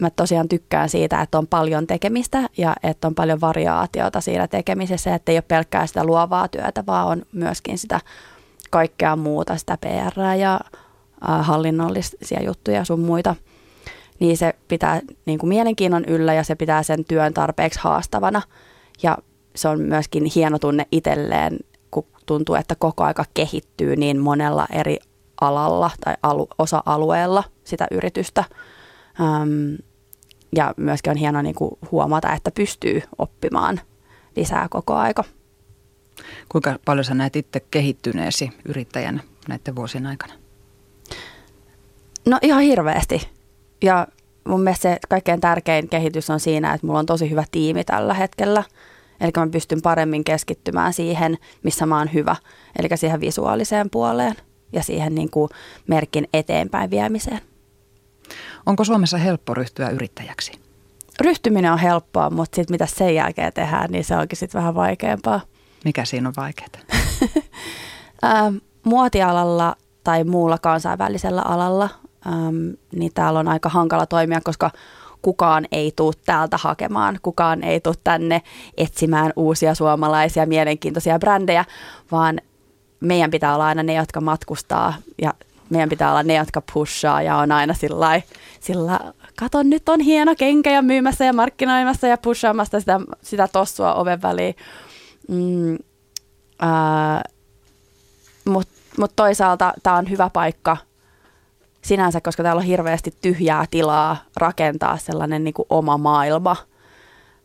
mä 0.00 0.10
tosiaan 0.10 0.48
tykkään 0.48 0.88
siitä, 0.88 1.22
että 1.22 1.38
on 1.38 1.46
paljon 1.46 1.86
tekemistä 1.86 2.48
ja 2.58 2.74
että 2.82 3.06
on 3.06 3.14
paljon 3.14 3.40
variaatiota 3.40 4.20
siinä 4.20 4.48
tekemisessä, 4.48 5.14
että 5.14 5.32
ei 5.32 5.36
ole 5.36 5.44
pelkkää 5.48 5.86
sitä 5.86 6.04
luovaa 6.04 6.48
työtä, 6.48 6.84
vaan 6.86 7.06
on 7.06 7.22
myöskin 7.32 7.78
sitä 7.78 8.00
kaikkea 8.70 9.16
muuta, 9.16 9.56
sitä 9.56 9.78
PR 9.80 10.20
ja 10.38 10.60
hallinnollisia 11.20 12.42
juttuja 12.42 12.84
sun 12.84 13.00
muita– 13.00 13.34
niin 14.20 14.36
se 14.36 14.54
pitää 14.68 15.00
niin 15.26 15.38
kuin 15.38 15.48
mielenkiinnon 15.48 16.04
yllä 16.04 16.34
ja 16.34 16.44
se 16.44 16.54
pitää 16.54 16.82
sen 16.82 17.04
työn 17.04 17.34
tarpeeksi 17.34 17.80
haastavana. 17.82 18.42
Ja 19.02 19.18
se 19.56 19.68
on 19.68 19.80
myöskin 19.80 20.24
hieno 20.34 20.58
tunne 20.58 20.86
itselleen, 20.92 21.58
kun 21.90 22.06
tuntuu, 22.26 22.54
että 22.54 22.74
koko 22.74 23.04
aika 23.04 23.24
kehittyy 23.34 23.96
niin 23.96 24.18
monella 24.18 24.66
eri 24.72 24.98
alalla 25.40 25.90
tai 26.04 26.14
alu, 26.22 26.48
osa-alueella 26.58 27.44
sitä 27.64 27.86
yritystä. 27.90 28.44
Ja 30.56 30.74
myöskin 30.76 31.10
on 31.10 31.16
hieno 31.16 31.42
niin 31.42 31.54
kuin 31.54 31.70
huomata, 31.90 32.32
että 32.32 32.50
pystyy 32.50 33.02
oppimaan 33.18 33.80
lisää 34.36 34.66
koko 34.70 34.94
aika. 34.94 35.24
Kuinka 36.48 36.78
paljon 36.84 37.04
sä 37.04 37.14
näet 37.14 37.36
itse 37.36 37.60
kehittyneesi 37.70 38.50
yrittäjänä 38.64 39.20
näiden 39.48 39.76
vuosien 39.76 40.06
aikana? 40.06 40.32
No 42.26 42.38
ihan 42.42 42.62
hirveästi 42.62 43.28
ja 43.82 44.08
mun 44.48 44.60
mielestä 44.60 44.82
se 44.82 44.98
kaikkein 45.08 45.40
tärkein 45.40 45.88
kehitys 45.88 46.30
on 46.30 46.40
siinä, 46.40 46.74
että 46.74 46.86
mulla 46.86 46.98
on 46.98 47.06
tosi 47.06 47.30
hyvä 47.30 47.44
tiimi 47.50 47.84
tällä 47.84 48.14
hetkellä. 48.14 48.64
Eli 49.20 49.30
mä 49.36 49.46
pystyn 49.46 49.82
paremmin 49.82 50.24
keskittymään 50.24 50.92
siihen, 50.92 51.38
missä 51.62 51.86
mä 51.86 51.98
oon 51.98 52.12
hyvä, 52.12 52.36
eli 52.78 52.88
siihen 52.94 53.20
visuaaliseen 53.20 53.90
puoleen 53.90 54.34
ja 54.72 54.82
siihen 54.82 55.14
niin 55.14 55.30
kuin 55.30 55.50
merkin 55.86 56.28
eteenpäin 56.32 56.90
viemiseen. 56.90 57.40
Onko 58.66 58.84
Suomessa 58.84 59.18
helppo 59.18 59.54
ryhtyä 59.54 59.88
yrittäjäksi? 59.88 60.52
Ryhtyminen 61.20 61.72
on 61.72 61.78
helppoa, 61.78 62.30
mutta 62.30 62.56
sitten 62.56 62.74
mitä 62.74 62.86
sen 62.86 63.14
jälkeen 63.14 63.52
tehdään, 63.52 63.90
niin 63.90 64.04
se 64.04 64.16
onkin 64.16 64.38
sitten 64.38 64.58
vähän 64.58 64.74
vaikeampaa. 64.74 65.40
Mikä 65.84 66.04
siinä 66.04 66.28
on 66.28 66.34
vaikeaa? 66.36 66.68
muotialalla 68.84 69.76
tai 70.04 70.24
muulla 70.24 70.58
kansainvälisellä 70.58 71.42
alalla 71.42 71.88
äm, 72.26 72.76
niin 72.92 73.12
täällä 73.14 73.40
on 73.40 73.48
aika 73.48 73.68
hankala 73.68 74.06
toimia, 74.06 74.40
koska 74.44 74.70
kukaan 75.22 75.66
ei 75.72 75.92
tule 75.96 76.14
täältä 76.26 76.56
hakemaan, 76.56 77.18
kukaan 77.22 77.62
ei 77.62 77.80
tule 77.80 77.94
tänne 78.04 78.42
etsimään 78.76 79.32
uusia 79.36 79.74
suomalaisia 79.74 80.46
mielenkiintoisia 80.46 81.18
brändejä, 81.18 81.64
vaan 82.12 82.40
meidän 83.00 83.30
pitää 83.30 83.54
olla 83.54 83.66
aina 83.66 83.82
ne, 83.82 83.94
jotka 83.94 84.20
matkustaa 84.20 84.94
ja 85.22 85.34
meidän 85.70 85.88
pitää 85.88 86.10
olla 86.10 86.22
ne, 86.22 86.34
jotka 86.34 86.62
pushaa 86.72 87.22
ja 87.22 87.36
on 87.36 87.52
aina 87.52 87.74
sillä 87.74 88.20
sillä 88.60 89.00
kato 89.38 89.62
nyt 89.62 89.88
on 89.88 90.00
hieno 90.00 90.34
kenkä 90.38 90.70
ja 90.70 90.82
myymässä 90.82 91.24
ja 91.24 91.32
markkinoimassa 91.32 92.06
ja 92.06 92.18
pushaamassa 92.18 92.80
sitä, 92.80 93.00
sitä 93.22 93.48
tossua 93.48 93.94
oven 93.94 94.22
väliin. 94.22 94.54
Mm, 95.28 95.78
Mutta 98.44 98.74
mut 98.98 99.12
toisaalta 99.16 99.72
tämä 99.82 99.96
on 99.96 100.10
hyvä 100.10 100.30
paikka 100.30 100.76
sinänsä, 101.82 102.20
koska 102.20 102.42
täällä 102.42 102.60
on 102.60 102.66
hirveästi 102.66 103.14
tyhjää 103.20 103.64
tilaa 103.70 104.16
rakentaa 104.36 104.96
sellainen 104.96 105.44
niin 105.44 105.54
kuin 105.54 105.66
oma 105.70 105.98
maailma, 105.98 106.56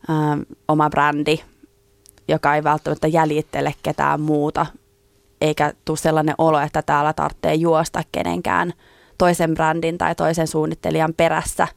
ää, 0.08 0.38
oma 0.68 0.90
brändi, 0.90 1.38
joka 2.28 2.54
ei 2.54 2.64
välttämättä 2.64 3.06
jäljittele 3.06 3.74
ketään 3.82 4.20
muuta, 4.20 4.66
eikä 5.42 5.72
tule 5.84 5.96
sellainen 5.96 6.34
olo, 6.38 6.60
että 6.60 6.82
täällä 6.82 7.12
tarvitsee 7.12 7.54
juosta 7.54 8.02
kenenkään 8.12 8.72
toisen 9.18 9.54
brändin 9.54 9.98
tai 9.98 10.14
toisen 10.14 10.46
suunnittelijan 10.46 11.14
perässä. 11.14 11.68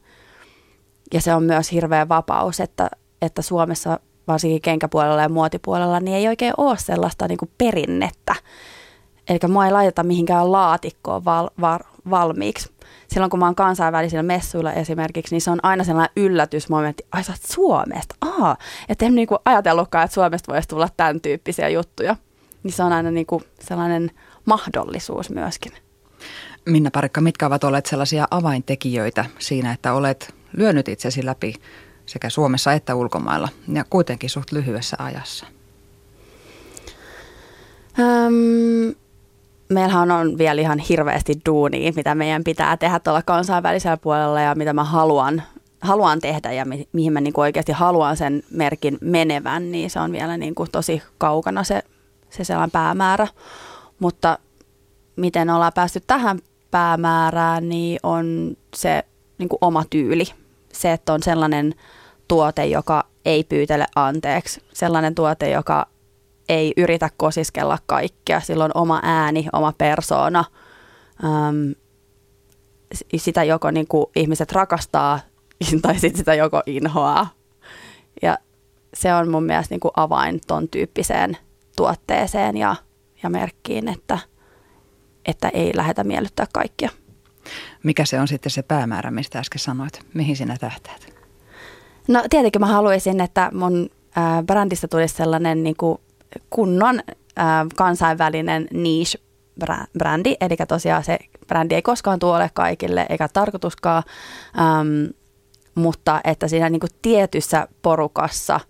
Ja 1.14 1.20
se 1.20 1.34
on 1.34 1.42
myös 1.42 1.72
hirveä 1.72 2.08
vapaus, 2.08 2.60
että, 2.60 2.90
että 3.22 3.42
Suomessa 3.42 4.00
varsinkin 4.28 4.62
kenkäpuolella 4.62 5.22
ja 5.22 5.28
muotipuolella, 5.28 6.00
niin 6.00 6.16
ei 6.16 6.28
oikein 6.28 6.54
ole 6.56 6.78
sellaista 6.78 7.28
niin 7.28 7.38
kuin 7.38 7.50
perinnettä. 7.58 8.34
Eli 9.28 9.38
mua 9.48 9.66
ei 9.66 9.72
laiteta 9.72 10.02
mihinkään 10.02 10.52
laatikkoon 10.52 11.24
val, 11.24 11.50
val, 11.60 11.78
valmiiksi. 12.10 12.70
Silloin 13.08 13.30
kun 13.30 13.38
mä 13.38 13.46
oon 13.46 13.54
kansainvälisillä 13.54 14.22
messuilla 14.22 14.72
esimerkiksi, 14.72 15.34
niin 15.34 15.40
se 15.40 15.50
on 15.50 15.58
aina 15.62 15.84
sellainen 15.84 16.12
yllätysmomentti. 16.16 17.06
Ai 17.12 17.24
sä 17.24 17.32
oot 17.32 17.40
Suomesta? 17.52 18.14
Aa, 18.20 18.56
että 18.88 19.04
en 19.04 19.14
niinku 19.14 19.38
ajatellutkaan, 19.44 20.04
että 20.04 20.14
Suomesta 20.14 20.52
voisi 20.52 20.68
tulla 20.68 20.88
tämän 20.96 21.20
tyyppisiä 21.20 21.68
juttuja. 21.68 22.16
Niin 22.66 22.74
se 22.74 22.82
on 22.82 22.92
aina 22.92 23.10
niinku 23.10 23.42
sellainen 23.60 24.10
mahdollisuus 24.44 25.30
myöskin. 25.30 25.72
Minna 26.64 26.90
Parikka, 26.90 27.20
mitkä 27.20 27.46
ovat 27.46 27.64
olleet 27.64 27.86
sellaisia 27.86 28.28
avaintekijöitä 28.30 29.24
siinä, 29.38 29.72
että 29.72 29.92
olet 29.92 30.34
lyönyt 30.52 30.88
itsesi 30.88 31.26
läpi 31.26 31.54
sekä 32.06 32.30
Suomessa 32.30 32.72
että 32.72 32.94
ulkomailla 32.94 33.48
ja 33.72 33.84
kuitenkin 33.90 34.30
suht 34.30 34.52
lyhyessä 34.52 34.96
ajassa? 35.00 35.46
Öm, 37.98 38.94
meillähän 39.68 40.10
on 40.10 40.38
vielä 40.38 40.60
ihan 40.60 40.78
hirveästi 40.78 41.34
duunia, 41.46 41.92
mitä 41.96 42.14
meidän 42.14 42.44
pitää 42.44 42.76
tehdä 42.76 42.98
tuolla 42.98 43.22
kansainvälisellä 43.22 43.96
puolella 43.96 44.40
ja 44.40 44.54
mitä 44.54 44.72
mä 44.72 44.84
haluan, 44.84 45.42
haluan 45.80 46.20
tehdä 46.20 46.52
ja 46.52 46.64
mi- 46.64 46.88
mihin 46.92 47.12
mä 47.12 47.20
niinku 47.20 47.40
oikeasti 47.40 47.72
haluan 47.72 48.16
sen 48.16 48.42
merkin 48.50 48.98
menevän, 49.00 49.72
niin 49.72 49.90
se 49.90 50.00
on 50.00 50.12
vielä 50.12 50.36
niinku 50.36 50.66
tosi 50.72 51.02
kaukana 51.18 51.64
se, 51.64 51.82
se 52.36 52.44
sellainen 52.44 52.70
päämäärä. 52.70 53.28
Mutta 53.98 54.38
miten 55.16 55.50
ollaan 55.50 55.72
päästy 55.74 56.02
tähän 56.06 56.38
päämäärään, 56.70 57.68
niin 57.68 57.98
on 58.02 58.56
se 58.76 59.04
niinku 59.38 59.58
oma 59.60 59.84
tyyli. 59.90 60.24
Se, 60.72 60.92
että 60.92 61.12
on 61.12 61.22
sellainen 61.22 61.74
tuote, 62.28 62.66
joka 62.66 63.04
ei 63.24 63.44
pyytele 63.44 63.86
anteeksi. 63.96 64.60
Sellainen 64.72 65.14
tuote, 65.14 65.50
joka 65.50 65.86
ei 66.48 66.72
yritä 66.76 67.10
kosiskella 67.16 67.78
kaikkea. 67.86 68.40
Sillä 68.40 68.64
on 68.64 68.70
oma 68.74 69.00
ääni, 69.02 69.46
oma 69.52 69.72
persoona. 69.78 70.44
Ähm, 71.24 71.70
sitä 73.16 73.44
joko 73.44 73.70
niin 73.70 73.86
kuin 73.86 74.06
ihmiset 74.16 74.52
rakastaa 74.52 75.20
tai 75.82 75.94
sitten 75.98 76.16
sitä 76.16 76.34
joko 76.34 76.62
inhoaa. 76.66 77.28
Ja 78.22 78.38
se 78.94 79.14
on 79.14 79.28
mun 79.30 79.44
mielestä 79.44 79.72
niin 79.72 79.80
kuin 79.80 79.92
avain 79.96 80.40
ton 80.46 80.68
tyyppiseen 80.68 81.36
tuotteeseen 81.76 82.56
ja, 82.56 82.76
ja 83.22 83.30
merkkiin, 83.30 83.88
että, 83.88 84.18
että 85.24 85.48
ei 85.48 85.72
lähdetä 85.74 86.04
miellyttää 86.04 86.46
kaikkia. 86.52 86.90
Mikä 87.82 88.04
se 88.04 88.20
on 88.20 88.28
sitten 88.28 88.50
se 88.50 88.62
päämäärä, 88.62 89.10
mistä 89.10 89.38
äsken 89.38 89.58
sanoit? 89.58 90.00
Mihin 90.14 90.36
sinä 90.36 90.56
tähtäät? 90.60 91.16
No 92.08 92.24
tietenkin 92.30 92.60
mä 92.60 92.66
haluaisin, 92.66 93.20
että 93.20 93.50
mun 93.54 93.90
äh, 94.18 94.44
brändistä 94.46 94.88
tulisi 94.88 95.14
sellainen 95.14 95.62
niin 95.62 95.76
kuin 95.76 95.98
kunnon 96.50 97.00
äh, 97.38 97.44
kansainvälinen 97.76 98.68
niche-brändi. 98.72 100.36
Eli 100.40 100.56
tosiaan 100.68 101.04
se 101.04 101.18
brändi 101.46 101.74
ei 101.74 101.82
koskaan 101.82 102.18
tuole 102.18 102.50
kaikille, 102.54 103.06
eikä 103.08 103.28
tarkoituskaan, 103.28 104.02
ähm, 104.58 105.10
mutta 105.74 106.20
että 106.24 106.48
siinä 106.48 106.70
niin 106.70 106.80
kuin 106.80 106.90
tietyssä 107.02 107.68
porukassa 107.82 108.60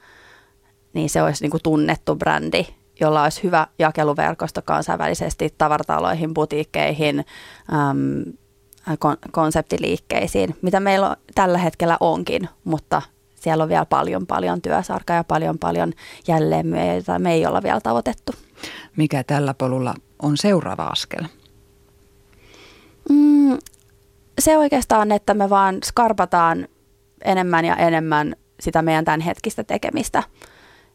niin 0.96 1.10
se 1.10 1.22
olisi 1.22 1.44
niin 1.44 1.50
kuin 1.50 1.62
tunnettu 1.62 2.16
brändi, 2.16 2.66
jolla 3.00 3.22
olisi 3.22 3.42
hyvä 3.42 3.66
jakeluverkosto 3.78 4.62
kansainvälisesti 4.62 5.54
tavarataloihin, 5.58 6.34
butiikkeihin, 6.34 7.24
ähm, 7.72 8.30
konseptiliikkeisiin, 9.32 10.56
mitä 10.62 10.80
meillä 10.80 11.16
tällä 11.34 11.58
hetkellä 11.58 11.96
onkin, 12.00 12.48
mutta 12.64 13.02
siellä 13.34 13.62
on 13.62 13.68
vielä 13.68 13.86
paljon 13.86 14.26
paljon 14.26 14.62
työsarkaa 14.62 15.16
ja 15.16 15.24
paljon 15.24 15.58
paljon 15.58 15.92
jälleenmyyjiä, 16.28 16.94
joita 16.94 17.18
me 17.18 17.32
ei 17.32 17.46
olla 17.46 17.62
vielä 17.62 17.80
tavoitettu. 17.80 18.32
Mikä 18.96 19.24
tällä 19.24 19.54
polulla 19.54 19.94
on 20.22 20.36
seuraava 20.36 20.86
askel? 20.86 21.24
Mm, 23.10 23.58
se 24.40 24.58
oikeastaan, 24.58 25.12
että 25.12 25.34
me 25.34 25.50
vaan 25.50 25.78
skarpataan 25.84 26.68
enemmän 27.24 27.64
ja 27.64 27.76
enemmän 27.76 28.36
sitä 28.60 28.82
meidän 28.82 29.04
tämänhetkistä 29.04 29.64
tekemistä. 29.64 30.22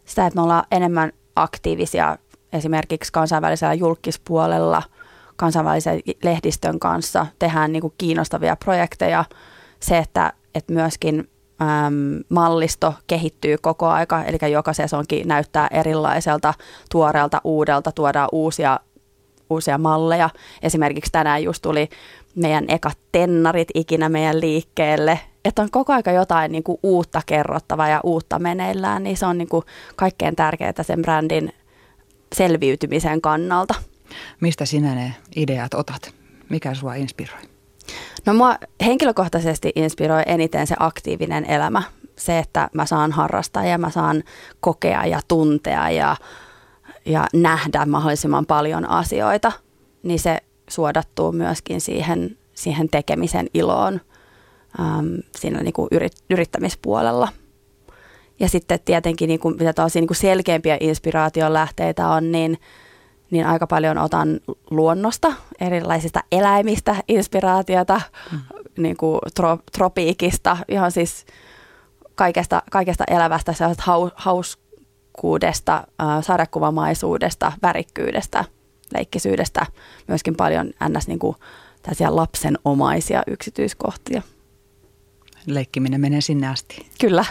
Sitä, 0.06 0.26
että 0.26 0.38
me 0.38 0.44
ollaan 0.44 0.64
enemmän 0.72 1.12
aktiivisia 1.42 2.18
esimerkiksi 2.54 3.12
kansainvälisellä 3.12 3.74
julkispuolella, 3.74 4.84
kansainvälisen 5.36 6.00
lehdistön 6.24 6.80
kanssa, 6.80 7.26
tehdään 7.40 7.72
niin 7.72 7.82
kuin 7.82 7.94
kiinnostavia 7.98 8.56
projekteja. 8.56 9.26
Se, 9.80 9.98
että, 9.98 10.34
että 10.56 10.74
myöskin 10.74 11.30
äm, 11.62 12.24
mallisto 12.30 12.94
kehittyy 13.08 13.58
koko 13.62 13.88
aika, 13.88 14.24
eli 14.24 14.52
joka 14.52 14.74
sesonkin 14.74 15.28
näyttää 15.28 15.68
erilaiselta, 15.72 16.54
tuoreelta, 16.92 17.42
uudelta, 17.44 17.92
tuodaan 17.92 18.30
uusia, 18.32 18.80
uusia 19.50 19.78
malleja. 19.78 20.30
Esimerkiksi 20.62 21.12
tänään 21.12 21.44
just 21.44 21.62
tuli 21.62 21.90
meidän 22.36 22.66
ekat 22.68 22.98
tennarit 23.12 23.68
ikinä 23.74 24.10
meidän 24.10 24.42
liikkeelle, 24.42 25.20
että 25.46 25.62
on 25.62 25.72
koko 25.72 25.94
aika 25.94 26.12
jotain 26.12 26.52
niin 26.52 26.64
kuin 26.64 26.78
uutta 26.84 27.22
kerrottavaa 27.26 27.90
ja 27.90 28.00
uutta 28.04 28.40
meneillään, 28.40 29.04
niin 29.04 29.18
se 29.18 29.26
on 29.26 29.38
niin 29.38 29.50
kuin 29.50 29.66
kaikkein 29.96 30.36
tärkeää 30.36 30.74
sen 30.82 31.02
brändin 31.02 31.54
selviytymisen 32.36 33.22
kannalta. 33.22 33.74
Mistä 34.40 34.66
sinä 34.66 34.96
ne 34.96 35.16
ideat 35.36 35.74
otat? 35.74 36.14
Mikä 36.50 36.74
sua 36.74 36.96
inspiroi? 36.96 37.40
No 38.26 38.34
mua 38.34 38.56
henkilökohtaisesti 38.86 39.72
inspiroi 39.76 40.24
eniten 40.26 40.68
se 40.68 40.76
aktiivinen 40.80 41.46
elämä. 41.46 41.84
Se, 42.16 42.40
että 42.40 42.70
mä 42.74 42.86
saan 42.86 43.12
harrastaa 43.12 43.66
ja 43.66 43.78
mä 43.78 43.90
saan 43.90 44.24
kokea 44.60 45.06
ja 45.06 45.20
tuntea 45.28 45.90
ja, 45.90 46.16
ja 47.06 47.28
nähdä 47.34 47.86
mahdollisimman 47.86 48.46
paljon 48.46 48.90
asioita, 48.90 49.52
niin 50.04 50.20
se 50.20 50.38
suodattuu 50.70 51.32
myöskin 51.32 51.82
siihen, 51.82 52.38
siihen 52.54 52.90
tekemisen 52.90 53.48
iloon 53.54 54.02
äm, 54.80 55.18
siinä 55.36 55.62
niin 55.62 55.74
kuin 55.74 55.88
yrit, 55.92 56.14
yrittämispuolella. 56.30 57.28
Ja 58.40 58.50
sitten 58.50 58.80
tietenkin, 58.86 59.28
niin 59.28 59.40
kuin, 59.40 59.56
mitä 59.60 59.74
taas 59.74 59.96
niin 59.96 60.08
kuin 60.08 60.18
selkeämpiä 60.18 60.78
inspiraation 60.80 61.54
lähteitä 61.54 62.08
on, 62.08 62.32
niin– 62.32 62.58
niin 63.32 63.46
aika 63.46 63.68
paljon 63.68 63.98
otan 63.98 64.40
luonnosta, 64.72 65.34
erilaisista 65.62 66.24
eläimistä 66.32 66.96
inspiraatiota, 67.08 68.02
mm. 68.32 68.40
niin 68.78 68.98
kuin 68.98 69.20
tro, 69.36 69.58
tropiikista, 69.72 70.58
ihan 70.68 70.92
siis 70.92 71.26
kaikesta, 72.16 72.64
kaikesta 72.72 73.04
elävästä, 73.08 73.54
hau, 73.80 74.10
hauskuudesta, 74.16 75.84
äh, 76.02 76.24
sarjakuvamaisuudesta, 76.24 77.52
värikkyydestä, 77.62 78.46
leikkisyydestä, 78.94 79.66
myöskin 80.08 80.36
paljon 80.36 80.72
ns. 80.90 81.08
Niin 81.08 81.20
kuin, 81.20 81.36
lapsenomaisia 82.10 83.24
yksityiskohtia. 83.28 84.22
Leikkiminen 85.46 86.02
menee 86.02 86.22
sinne 86.22 86.48
asti. 86.48 86.90
Kyllä. 87.02 87.26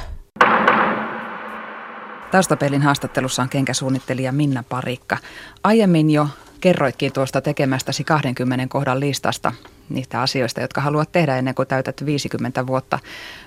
Taustapelin 2.30 2.82
haastattelussa 2.82 3.42
on 3.42 3.48
kenkäsuunnittelija 3.48 4.32
Minna 4.32 4.64
Parikka. 4.68 5.16
Aiemmin 5.64 6.10
jo 6.10 6.28
kerroitkin 6.60 7.12
tuosta 7.12 7.40
tekemästäsi 7.40 8.04
20 8.04 8.66
kohdan 8.68 9.00
listasta 9.00 9.52
niistä 9.88 10.22
asioista, 10.22 10.60
jotka 10.60 10.80
haluat 10.80 11.12
tehdä 11.12 11.36
ennen 11.36 11.54
kuin 11.54 11.68
täytät 11.68 12.06
50 12.06 12.66
vuotta. 12.66 12.98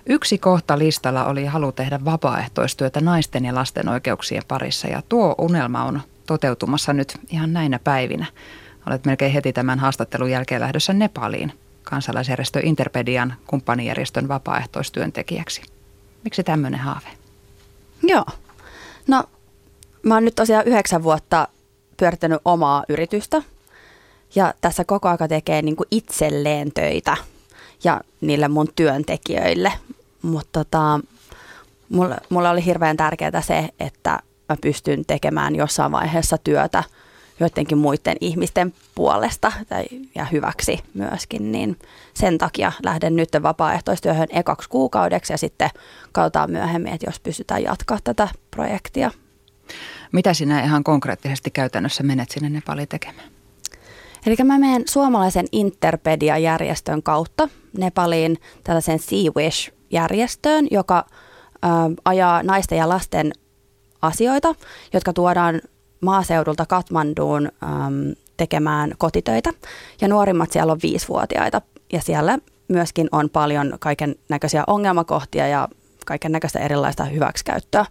Yksi 0.06 0.38
kohta 0.38 0.80
listalla 0.80 1.26
oli 1.26 1.46
halu 1.46 1.72
tehdä 1.72 2.06
vapaaehtoistyötä 2.06 3.02
naisten 3.02 3.46
ja 3.46 3.56
lasten 3.56 3.90
oikeuksien 3.90 4.44
parissa 4.48 4.88
ja 4.88 5.02
tuo 5.10 5.36
unelma 5.38 5.84
on 5.84 6.02
toteutumassa 6.26 6.94
nyt 6.94 7.18
ihan 7.30 7.54
näinä 7.54 7.80
päivinä. 7.80 8.26
Olet 8.88 9.06
melkein 9.06 9.32
heti 9.32 9.54
tämän 9.54 9.80
haastattelun 9.80 10.32
jälkeen 10.32 10.62
lähdössä 10.62 10.94
Nepaliin 10.94 11.54
kansalaisjärjestö 11.94 12.60
Interpedian 12.64 13.34
kumppanijärjestön 13.48 14.28
vapaaehtoistyöntekijäksi. 14.28 15.62
Miksi 16.24 16.44
tämmöinen 16.44 16.80
haave? 16.80 17.08
Joo, 18.04 18.26
No, 19.08 19.24
mä 20.04 20.14
oon 20.14 20.26
nyt 20.26 20.36
tosiaan 20.36 20.68
yhdeksän 20.68 21.04
vuotta 21.04 21.48
pyörittänyt 21.98 22.42
omaa 22.46 22.84
yritystä 22.90 23.42
ja 24.36 24.54
tässä 24.62 24.84
koko 24.86 25.10
aika 25.10 25.28
tekee 25.28 25.62
niin 25.62 25.76
kuin 25.76 25.88
itselleen 25.92 26.72
töitä 26.72 27.18
ja 27.84 28.02
niille 28.22 28.48
mun 28.48 28.68
työntekijöille. 28.76 29.74
Mutta 30.22 30.64
tota, 30.64 31.00
mulle, 31.90 32.18
mulle 32.30 32.50
oli 32.50 32.66
hirveän 32.66 32.98
tärkeää 32.98 33.42
se, 33.42 33.70
että 33.80 34.20
mä 34.50 34.58
pystyn 34.62 35.06
tekemään 35.06 35.56
jossain 35.56 35.92
vaiheessa 35.92 36.38
työtä 36.38 36.84
joidenkin 37.44 37.78
muiden 37.78 38.18
ihmisten 38.22 38.74
puolesta 38.96 39.52
tai, 39.70 39.84
ja 40.16 40.26
hyväksi 40.26 40.80
myöskin, 40.94 41.52
niin 41.52 41.80
sen 42.14 42.38
takia 42.38 42.72
lähden 42.84 43.16
nyt 43.16 43.30
vapaaehtoistyöhön 43.44 44.28
ekaksi 44.30 44.70
kuukaudeksi 44.70 45.34
ja 45.34 45.38
sitten 45.38 45.70
katsotaan 46.12 46.52
myöhemmin, 46.52 46.94
että 46.94 47.08
jos 47.08 47.20
pystytään 47.20 47.64
jatkaa 47.64 47.98
tätä 48.04 48.28
projektia. 48.52 49.12
Mitä 50.12 50.34
sinä 50.34 50.64
ihan 50.64 50.84
konkreettisesti 50.84 51.52
käytännössä 51.52 52.04
menet 52.04 52.32
sinne 52.32 52.50
Nepaliin 52.50 52.88
tekemään? 52.88 53.28
Eli 54.26 54.36
mä 54.44 54.58
menen 54.58 54.84
suomalaisen 54.90 55.46
Interpedia-järjestön 55.52 57.04
kautta 57.04 57.50
Nepaliin 57.78 58.38
tällaisen 58.64 59.00
Sea 59.00 59.32
Wish-järjestöön, 59.36 60.68
joka 60.72 60.98
ä, 60.98 61.68
ajaa 62.06 62.44
naisten 62.44 62.78
ja 62.78 62.90
lasten 62.90 63.32
asioita, 64.02 64.56
jotka 64.94 65.14
tuodaan 65.14 65.62
maaseudulta 66.04 66.66
Katmanduun 66.66 67.46
äm, 67.64 68.16
tekemään 68.38 68.92
kotitöitä. 68.98 69.50
Ja 70.02 70.08
nuorimmat 70.08 70.52
siellä 70.52 70.74
on 70.74 70.80
viisivuotiaita 70.84 71.62
ja 71.94 72.02
siellä 72.02 72.38
myöskin 72.68 73.10
on 73.12 73.30
paljon 73.30 73.78
kaiken 73.80 74.16
näköisiä 74.30 74.64
ongelmakohtia 74.68 75.48
ja 75.48 75.68
kaiken 76.06 76.32
näköistä 76.32 76.60
erilaista 76.60 77.06
hyväksikäyttöä. 77.06 77.86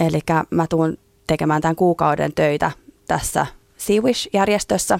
Eli 0.00 0.20
mä 0.50 0.66
tuun 0.66 0.98
tekemään 1.26 1.62
tämän 1.62 1.76
kuukauden 1.76 2.32
töitä 2.34 2.70
tässä 3.08 3.46
Seawish-järjestössä. 3.76 4.98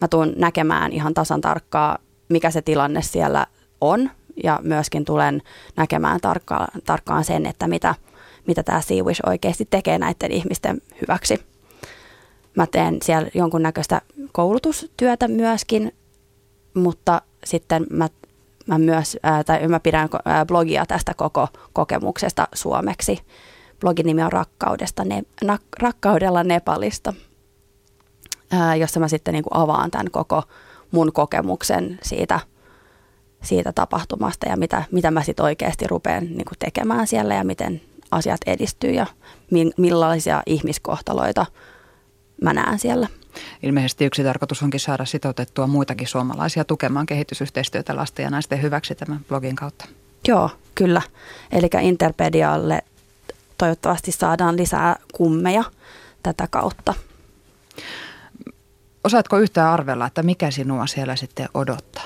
Mä 0.00 0.08
tuun 0.08 0.32
näkemään 0.36 0.92
ihan 0.92 1.14
tasan 1.14 1.40
tarkkaa, 1.40 1.98
mikä 2.28 2.50
se 2.50 2.62
tilanne 2.62 3.02
siellä 3.02 3.46
on 3.80 4.10
ja 4.44 4.60
myöskin 4.62 5.04
tulen 5.04 5.42
näkemään 5.76 6.20
tarkkaan, 6.20 6.68
tarkkaan 6.84 7.24
sen, 7.24 7.46
että 7.46 7.68
mitä– 7.68 7.94
mitä 8.48 8.62
tämä 8.62 8.80
Seawish 8.80 9.20
oikeasti 9.26 9.66
tekee 9.70 9.98
näiden 9.98 10.32
ihmisten 10.32 10.80
hyväksi. 11.00 11.47
Mä 12.58 12.66
teen 12.66 12.98
siellä 13.02 13.28
jonkunnäköistä 13.34 14.00
koulutustyötä 14.32 15.28
myöskin, 15.28 15.92
mutta 16.74 17.22
sitten 17.44 17.86
mä, 17.90 18.08
mä 18.66 18.78
myös, 18.78 19.16
ää, 19.22 19.44
tai 19.44 19.68
mä 19.68 19.80
pidän 19.80 20.08
blogia 20.46 20.86
tästä 20.86 21.14
koko 21.14 21.48
kokemuksesta 21.72 22.48
suomeksi. 22.54 23.18
Blogin 23.80 24.06
nimi 24.06 24.22
on 24.22 24.32
Rakkaudesta, 24.32 25.04
ne, 25.04 25.22
na, 25.44 25.58
Rakkaudella 25.80 26.44
Nepalista, 26.44 27.14
ää, 28.50 28.76
jossa 28.76 29.00
mä 29.00 29.08
sitten 29.08 29.34
niin 29.34 29.44
kuin 29.44 29.56
avaan 29.56 29.90
tämän 29.90 30.10
koko 30.10 30.42
mun 30.90 31.12
kokemuksen 31.12 31.98
siitä, 32.02 32.40
siitä 33.42 33.72
tapahtumasta 33.72 34.48
ja 34.48 34.56
mitä, 34.56 34.84
mitä 34.92 35.10
mä 35.10 35.22
sitten 35.22 35.44
oikeasti 35.44 35.86
rupean 35.86 36.24
niin 36.24 36.44
kuin 36.44 36.58
tekemään 36.58 37.06
siellä 37.06 37.34
ja 37.34 37.44
miten 37.44 37.80
asiat 38.10 38.40
edistyy 38.46 38.90
ja 38.90 39.06
millaisia 39.76 40.42
ihmiskohtaloita 40.46 41.46
mä 42.42 42.52
näen 42.52 42.78
siellä. 42.78 43.08
Ilmeisesti 43.62 44.04
yksi 44.04 44.22
tarkoitus 44.24 44.62
onkin 44.62 44.80
saada 44.80 45.04
sitoutettua 45.04 45.66
muitakin 45.66 46.08
suomalaisia 46.08 46.64
tukemaan 46.64 47.06
kehitysyhteistyötä 47.06 47.96
lasten 47.96 48.22
ja 48.22 48.30
naisten 48.30 48.62
hyväksi 48.62 48.94
tämän 48.94 49.20
blogin 49.28 49.56
kautta. 49.56 49.84
Joo, 50.28 50.50
kyllä. 50.74 51.02
Eli 51.52 51.68
Interpedialle 51.80 52.82
toivottavasti 53.58 54.12
saadaan 54.12 54.56
lisää 54.56 54.96
kummeja 55.14 55.64
tätä 56.22 56.48
kautta. 56.50 56.94
Osaatko 59.04 59.38
yhtään 59.38 59.72
arvella, 59.72 60.06
että 60.06 60.22
mikä 60.22 60.50
sinua 60.50 60.86
siellä 60.86 61.16
sitten 61.16 61.48
odottaa? 61.54 62.04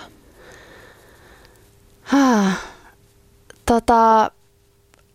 Tota, 3.66 4.31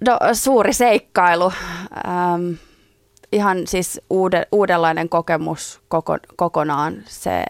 no, 0.07 0.19
suuri 0.33 0.73
seikkailu. 0.73 1.53
Ähm, 2.07 2.53
ihan 3.31 3.67
siis 3.67 4.01
uude, 4.09 4.47
uudenlainen 4.51 5.09
kokemus 5.09 5.81
koko, 5.87 6.17
kokonaan. 6.35 7.03
Se, 7.05 7.43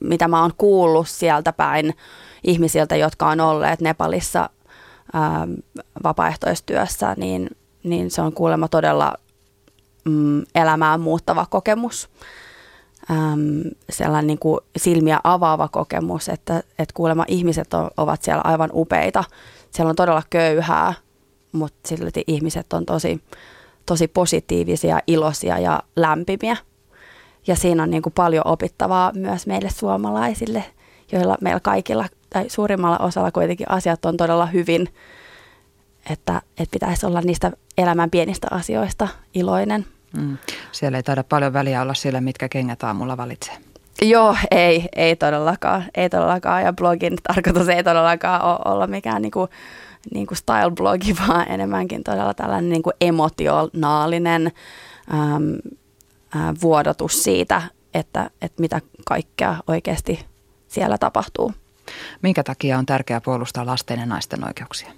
mitä 0.00 0.28
mä 0.28 0.42
oon 0.42 0.52
kuullut 0.58 1.08
sieltä 1.08 1.52
päin 1.52 1.94
ihmisiltä, 2.44 2.96
jotka 2.96 3.28
on 3.28 3.40
olleet 3.40 3.80
Nepalissa 3.80 4.50
ähm, 5.14 5.52
vapaaehtoistyössä, 6.04 7.14
niin, 7.16 7.50
niin 7.82 8.10
se 8.10 8.22
on 8.22 8.32
kuulemma 8.32 8.68
todella 8.68 9.14
mm, 10.04 10.42
elämää 10.54 10.98
muuttava 10.98 11.46
kokemus. 11.50 12.08
Ähm, 13.10 13.60
sellainen 13.90 14.26
niin 14.26 14.38
kuin 14.38 14.60
silmiä 14.76 15.20
avaava 15.24 15.68
kokemus, 15.68 16.28
että, 16.28 16.56
että 16.56 16.94
kuulemma 16.94 17.24
ihmiset 17.28 17.74
on, 17.74 17.90
ovat 17.96 18.22
siellä 18.22 18.42
aivan 18.44 18.70
upeita. 18.72 19.24
Siellä 19.70 19.90
on 19.90 19.96
todella 19.96 20.22
köyhää, 20.30 20.94
mutta 21.52 21.88
silti 21.88 22.24
ihmiset 22.26 22.72
on 22.72 22.86
tosi, 22.86 23.22
tosi 23.86 24.08
positiivisia, 24.08 24.98
iloisia 25.06 25.58
ja 25.58 25.82
lämpimiä. 25.96 26.56
Ja 27.46 27.56
siinä 27.56 27.82
on 27.82 27.90
niin 27.90 28.02
kuin 28.02 28.12
paljon 28.12 28.46
opittavaa 28.46 29.12
myös 29.14 29.46
meille 29.46 29.70
suomalaisille, 29.70 30.64
joilla 31.12 31.36
meillä 31.40 31.60
kaikilla 31.60 32.06
tai 32.30 32.44
suurimmalla 32.48 32.98
osalla 32.98 33.30
kuitenkin 33.30 33.70
asiat 33.70 34.04
on 34.04 34.16
todella 34.16 34.46
hyvin, 34.46 34.88
että, 36.10 36.42
että 36.58 36.72
pitäisi 36.72 37.06
olla 37.06 37.20
niistä 37.20 37.52
elämän 37.78 38.10
pienistä 38.10 38.46
asioista 38.50 39.08
iloinen. 39.34 39.86
Mm. 40.16 40.38
Siellä 40.72 40.98
ei 40.98 41.02
taida 41.02 41.24
paljon 41.24 41.52
väliä 41.52 41.82
olla 41.82 41.94
sillä, 41.94 42.20
mitkä 42.20 42.48
kengät 42.48 42.84
aamulla 42.84 43.16
valitsee. 43.16 43.54
Joo, 44.02 44.36
ei, 44.50 44.88
ei 44.96 45.16
todellakaan, 45.16 45.84
ei 45.94 46.10
todellakaan. 46.10 46.62
Ja 46.62 46.72
blogin 46.72 47.16
tarkoitus 47.22 47.68
ei 47.68 47.84
todellakaan 47.84 48.44
ole 48.44 48.74
olla 48.74 48.86
mikään 48.86 49.22
niinku, 50.04 50.14
niinku 50.14 50.34
style-blogi, 50.34 51.16
vaan 51.28 51.50
enemmänkin 51.50 52.04
todella 52.04 52.34
tällainen 52.34 52.70
niinku 52.70 52.90
emotionaalinen 53.00 54.46
äm, 54.46 55.54
ä, 56.36 56.54
vuodotus 56.62 57.22
siitä, 57.22 57.62
että, 57.94 58.30
että 58.42 58.60
mitä 58.60 58.80
kaikkea 59.04 59.56
oikeasti 59.66 60.26
siellä 60.68 60.98
tapahtuu. 60.98 61.52
Minkä 62.22 62.42
takia 62.42 62.78
on 62.78 62.86
tärkeää 62.86 63.20
puolustaa 63.20 63.66
lasten 63.66 64.00
ja 64.00 64.06
naisten 64.06 64.44
oikeuksia? 64.44 64.92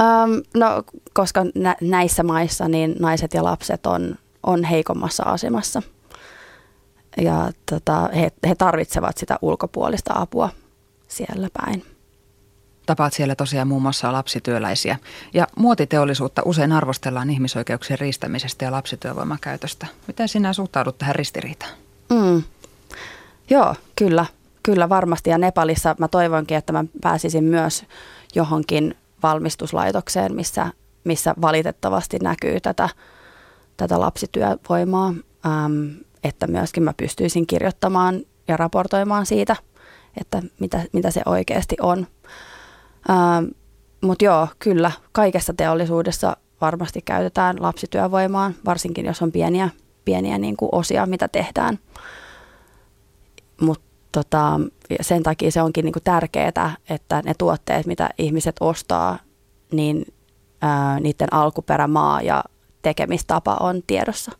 Um, 0.00 0.42
no, 0.54 0.82
koska 1.14 1.44
nä- 1.54 1.76
näissä 1.80 2.22
maissa 2.22 2.68
niin 2.68 2.96
naiset 3.00 3.34
ja 3.34 3.44
lapset 3.44 3.86
on, 3.86 4.16
on 4.42 4.64
heikommassa 4.64 5.22
asemassa. 5.22 5.82
Ja 7.16 7.50
tota, 7.70 8.08
he, 8.14 8.30
he 8.48 8.54
tarvitsevat 8.54 9.18
sitä 9.18 9.38
ulkopuolista 9.42 10.14
apua 10.16 10.50
siellä 11.08 11.48
päin. 11.52 11.95
Tapaat 12.86 13.12
siellä 13.12 13.34
tosiaan 13.34 13.68
muun 13.68 13.82
muassa 13.82 14.12
lapsityöläisiä. 14.12 14.98
Ja 15.34 15.46
muotiteollisuutta 15.56 16.42
usein 16.44 16.72
arvostellaan 16.72 17.30
ihmisoikeuksien 17.30 17.98
riistämisestä 17.98 18.64
ja 18.64 18.72
lapsityövoiman 18.72 19.38
käytöstä. 19.40 19.86
Miten 20.06 20.28
sinä 20.28 20.52
suhtaudut 20.52 20.98
tähän 20.98 21.14
ristiriitaan? 21.14 21.72
Mm. 22.10 22.42
Joo, 23.50 23.74
kyllä. 23.96 24.26
Kyllä 24.62 24.88
varmasti. 24.88 25.30
Ja 25.30 25.38
Nepalissa 25.38 25.96
mä 25.98 26.08
toivonkin, 26.08 26.56
että 26.56 26.72
mä 26.72 26.84
pääsisin 27.02 27.44
myös 27.44 27.84
johonkin 28.34 28.94
valmistuslaitokseen, 29.22 30.34
missä, 30.34 30.72
missä 31.04 31.34
valitettavasti 31.40 32.18
näkyy 32.22 32.60
tätä, 32.60 32.88
tätä 33.76 34.00
lapsityövoimaa, 34.00 35.14
äm, 35.46 35.90
että 36.24 36.46
myöskin 36.46 36.82
mä 36.82 36.94
pystyisin 36.96 37.46
kirjoittamaan 37.46 38.20
ja 38.48 38.56
raportoimaan 38.56 39.26
siitä, 39.26 39.56
että 40.20 40.42
mitä, 40.60 40.82
mitä 40.92 41.10
se 41.10 41.22
oikeasti 41.26 41.76
on. 41.80 42.06
Ähm, 43.10 43.44
Mutta 44.00 44.24
joo, 44.24 44.48
kyllä, 44.58 44.90
kaikessa 45.12 45.54
teollisuudessa 45.54 46.36
varmasti 46.60 47.02
käytetään 47.04 47.56
lapsityövoimaa, 47.60 48.52
varsinkin 48.64 49.06
jos 49.06 49.22
on 49.22 49.32
pieniä, 49.32 49.68
pieniä 50.04 50.38
niin 50.38 50.56
kuin 50.56 50.68
osia, 50.72 51.06
mitä 51.06 51.28
tehdään. 51.28 51.78
Mutta 53.60 53.86
tota, 54.12 54.60
sen 55.00 55.22
takia 55.22 55.50
se 55.50 55.62
onkin 55.62 55.84
niinku 55.84 56.00
tärkeää, 56.04 56.76
että 56.90 57.22
ne 57.24 57.34
tuotteet, 57.38 57.86
mitä 57.86 58.10
ihmiset 58.18 58.56
ostaa, 58.60 59.18
niin 59.72 60.06
ää, 60.60 61.00
niiden 61.00 61.32
alkuperämaa 61.32 62.22
ja 62.22 62.44
tekemistapa 62.82 63.56
on 63.60 63.82
tiedossa. 63.86 64.32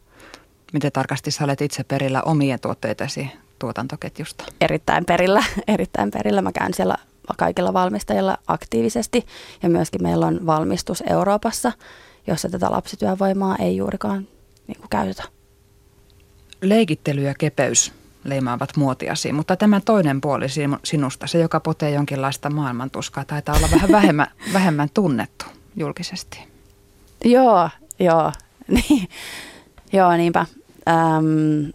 Miten 0.73 0.93
tarkasti 0.93 1.31
sä 1.31 1.45
olet 1.45 1.61
itse 1.61 1.85
perillä 1.85 2.23
omien 2.23 2.61
tuotteitesi 2.61 3.29
tuotantoketjusta? 3.59 4.45
Erittäin 4.61 5.05
perillä, 5.05 5.45
erittäin 5.69 6.11
perillä. 6.11 6.43
Mä 6.43 6.53
käyn 6.53 6.75
siellä 6.75 6.97
kaikilla 7.37 7.73
valmistajilla 7.73 8.39
aktiivisesti 8.47 9.27
ja 9.63 9.69
myöskin 9.69 10.03
meillä 10.03 10.27
on 10.27 10.47
valmistus 10.47 11.03
Euroopassa, 11.11 11.73
jossa 12.27 12.49
tätä 12.49 12.71
lapsityövoimaa 12.71 13.57
ei 13.57 13.77
juurikaan 13.77 14.29
niin 14.67 14.77
kuin 14.77 14.91
käytetä. 14.91 15.23
Leikittely 16.63 17.23
ja 17.23 17.35
kepeys 17.35 17.93
leimaavat 18.25 18.77
muotiasi, 18.77 19.33
mutta 19.33 19.57
tämä 19.57 19.81
toinen 19.85 20.21
puoli 20.21 20.47
sinusta, 20.85 21.27
se 21.27 21.39
joka 21.39 21.61
potee 21.61 21.91
jonkinlaista 21.91 22.51
maailmantuskaa, 22.51 23.25
taitaa 23.25 23.57
olla 23.57 23.69
vähän 23.73 23.93
vähemmän, 23.93 24.27
vähemmän 24.53 24.89
tunnettu 24.95 25.45
julkisesti. 25.77 26.39
Joo, 27.25 27.71
joo, 27.99 28.33
niin, 28.69 29.09
joo 29.93 30.17
niinpä. 30.17 30.47
Öm, 30.89 31.73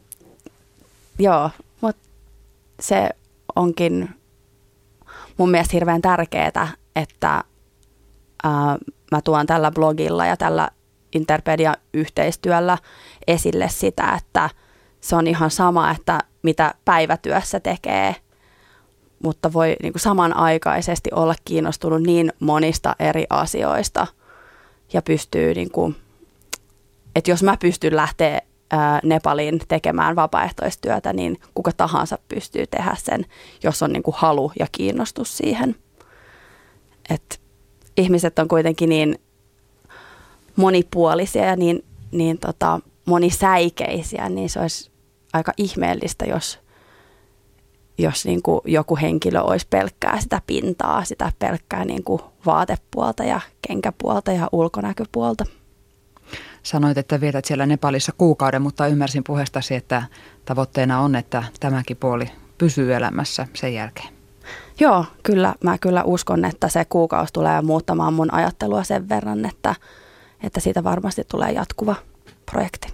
joo, 1.20 1.50
mutta 1.82 2.08
se 2.80 3.10
onkin 3.56 4.10
mun 5.42 5.52
mielestä 5.52 5.72
hirveän 5.74 6.02
tärkeää, 6.02 6.68
että 6.96 7.44
ää, 8.44 8.78
mä 9.12 9.22
tuon 9.24 9.46
tällä 9.46 9.72
blogilla 9.72 10.26
ja 10.26 10.38
tällä 10.38 10.70
Interpedia-yhteistyöllä 11.16 12.78
esille 13.28 13.70
sitä, 13.70 14.14
että 14.18 14.50
se 15.02 15.16
on 15.16 15.28
ihan 15.28 15.52
sama, 15.52 15.92
että 15.92 16.20
mitä 16.44 16.74
päivätyössä 16.86 17.60
tekee, 17.60 18.16
mutta 19.24 19.54
voi 19.54 19.76
niin 19.84 19.94
kuin 19.94 20.02
samanaikaisesti 20.02 21.10
olla 21.14 21.36
kiinnostunut 21.46 22.02
niin 22.02 22.34
monista 22.40 22.96
eri 23.00 23.26
asioista 23.30 24.08
ja 24.94 25.02
pystyy, 25.02 25.54
niin 25.54 25.72
kuin, 25.72 25.96
että 27.16 27.32
jos 27.32 27.44
mä 27.44 27.58
pystyn 27.58 27.96
lähteä 27.96 28.42
Nepaliin 29.04 29.60
tekemään 29.68 30.16
vapaaehtoistyötä, 30.16 31.14
niin 31.14 31.40
kuka 31.54 31.72
tahansa 31.78 32.18
pystyy 32.28 32.68
tehdä 32.68 32.96
sen, 33.00 33.26
jos 33.64 33.84
on 33.84 33.94
niin 33.94 34.04
kuin 34.04 34.16
halu 34.18 34.52
ja 34.60 34.68
kiinnostus 34.72 35.38
siihen. 35.38 35.76
Et 37.10 37.42
ihmiset 37.98 38.40
on 38.40 38.48
kuitenkin 38.48 38.90
niin 38.90 39.20
monipuolisia 40.56 41.46
ja 41.46 41.56
niin, 41.56 41.84
niin 42.12 42.38
tota, 42.38 42.80
monisäikeisiä, 43.06 44.30
niin 44.30 44.50
se 44.50 44.60
olisi 44.60 44.92
aika 45.34 45.52
ihmeellistä, 45.58 46.26
jos, 46.26 46.60
jos 47.98 48.26
niin 48.26 48.42
kuin 48.42 48.62
joku 48.66 48.96
henkilö 48.96 49.42
olisi 49.42 49.68
pelkkää 49.70 50.22
sitä 50.22 50.42
pintaa, 50.48 51.04
sitä 51.04 51.32
pelkkää 51.40 51.86
niin 51.86 52.04
kuin 52.04 52.22
vaatepuolta 52.46 53.24
ja 53.24 53.40
kenkäpuolta 53.68 54.32
ja 54.32 54.50
ulkonäköpuolta. 54.52 55.46
Sanoit, 56.64 56.98
että 56.98 57.22
vietät 57.22 57.46
siellä 57.46 57.66
Nepalissa 57.66 58.12
kuukauden, 58.18 58.62
mutta 58.62 58.88
ymmärsin 58.88 59.24
puheestasi, 59.24 59.76
että 59.76 60.04
tavoitteena 60.46 61.00
on, 61.00 61.16
että 61.16 61.44
tämäkin 61.60 61.98
puoli 61.98 62.26
pysyy 62.58 62.96
elämässä 62.96 63.48
sen 63.54 63.74
jälkeen. 63.74 64.10
Joo, 64.80 65.06
kyllä. 65.24 65.56
Mä 65.64 65.78
kyllä 65.78 66.04
uskon, 66.04 66.46
että 66.46 66.70
se 66.70 66.86
kuukausi 66.86 67.34
tulee 67.34 67.62
muuttamaan 67.62 68.14
mun 68.14 68.34
ajattelua 68.34 68.84
sen 68.84 69.10
verran, 69.10 69.46
että, 69.46 69.76
että 70.44 70.60
siitä 70.60 70.84
varmasti 70.84 71.24
tulee 71.24 71.52
jatkuva 71.52 71.96
projekti. 72.52 72.94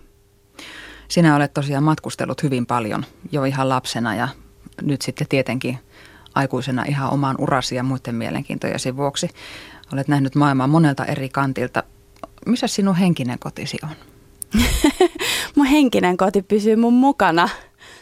Sinä 1.08 1.36
olet 1.36 1.54
tosiaan 1.54 1.84
matkustellut 1.84 2.44
hyvin 2.44 2.66
paljon 2.66 3.06
jo 3.32 3.44
ihan 3.44 3.70
lapsena 3.70 4.16
ja 4.16 4.28
nyt 4.82 5.02
sitten 5.02 5.28
tietenkin 5.28 5.80
aikuisena 6.36 6.84
ihan 6.88 7.14
omaan 7.14 7.36
urasi 7.40 7.76
ja 7.76 7.84
muiden 7.84 8.16
mielenkiintojesi 8.16 8.98
vuoksi. 8.98 9.30
Olet 9.94 10.08
nähnyt 10.08 10.36
maailmaa 10.36 10.68
monelta 10.68 11.06
eri 11.06 11.30
kantilta. 11.30 11.84
Missä 12.48 12.68
sinun 12.68 12.96
henkinen 12.96 13.40
kotisi 13.40 13.78
on? 13.84 13.96
mun 15.56 15.66
henkinen 15.66 16.18
koti 16.18 16.42
pysyy 16.42 16.76
mun 16.76 16.94
mukana. 16.94 17.50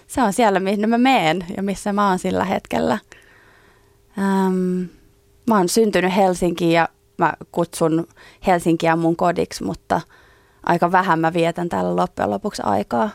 Se 0.07 0.21
on 0.21 0.33
siellä, 0.33 0.59
minne 0.59 0.87
mä 0.87 0.97
meen 0.97 1.45
ja 1.57 1.63
missä 1.63 1.93
mä 1.93 2.09
oon 2.09 2.19
sillä 2.19 2.43
hetkellä. 2.43 2.99
Ähm, 4.17 4.81
mä 5.47 5.57
oon 5.57 5.69
syntynyt 5.69 6.15
Helsinkiin 6.15 6.71
ja 6.71 6.89
mä 7.17 7.33
kutsun 7.51 8.07
Helsinkiä 8.47 8.95
mun 8.95 9.15
kodiksi, 9.15 9.63
mutta 9.63 10.01
aika 10.63 10.91
vähän 10.91 11.19
mä 11.19 11.33
vietän 11.33 11.69
täällä 11.69 11.95
loppujen 11.95 12.29
lopuksi 12.29 12.61
aikaa. 12.65 13.09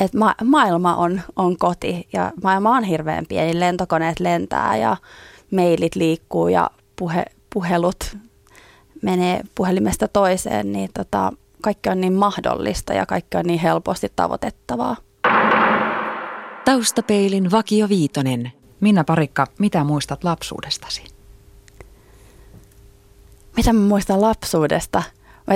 Et 0.00 0.14
ma- 0.14 0.34
maailma 0.44 0.96
on, 0.96 1.20
on 1.36 1.56
koti 1.58 2.08
ja 2.12 2.32
maailma 2.42 2.76
on 2.76 2.84
hirveän 2.84 3.26
pieni. 3.28 3.60
Lentokoneet 3.60 4.20
lentää 4.20 4.76
ja 4.76 4.96
mailit 5.50 5.94
liikkuu 5.94 6.48
ja 6.48 6.70
puhe, 6.96 7.24
puhelut 7.52 8.16
menee 9.02 9.40
puhelimesta 9.54 10.08
toiseen, 10.08 10.72
niin 10.72 10.90
tota, 10.94 11.32
kaikki 11.62 11.88
on 11.88 12.00
niin 12.00 12.12
mahdollista 12.12 12.92
ja 12.92 13.06
kaikki 13.06 13.36
on 13.36 13.44
niin 13.44 13.60
helposti 13.60 14.12
tavoitettavaa. 14.16 14.96
Taustapeilin 16.64 17.50
Vakio 17.50 17.88
Viitonen. 17.88 18.52
Minna 18.80 19.04
Parikka, 19.04 19.46
mitä 19.58 19.84
muistat 19.84 20.24
lapsuudestasi? 20.24 21.04
Mitä 23.56 23.72
mä 23.72 23.80
muistan 23.80 24.20
lapsuudesta? 24.20 25.02
Mä 25.46 25.54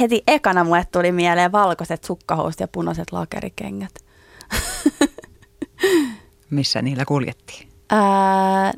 heti 0.00 0.22
ekana 0.26 0.64
mulle 0.64 0.86
tuli 0.92 1.12
mieleen 1.12 1.52
valkoiset 1.52 2.04
sukkahousut 2.04 2.60
ja 2.60 2.68
punaiset 2.68 3.12
lakerikengät. 3.12 3.94
Missä 6.50 6.82
niillä 6.82 7.04
kuljettiin? 7.04 7.68
Ää, 7.90 8.72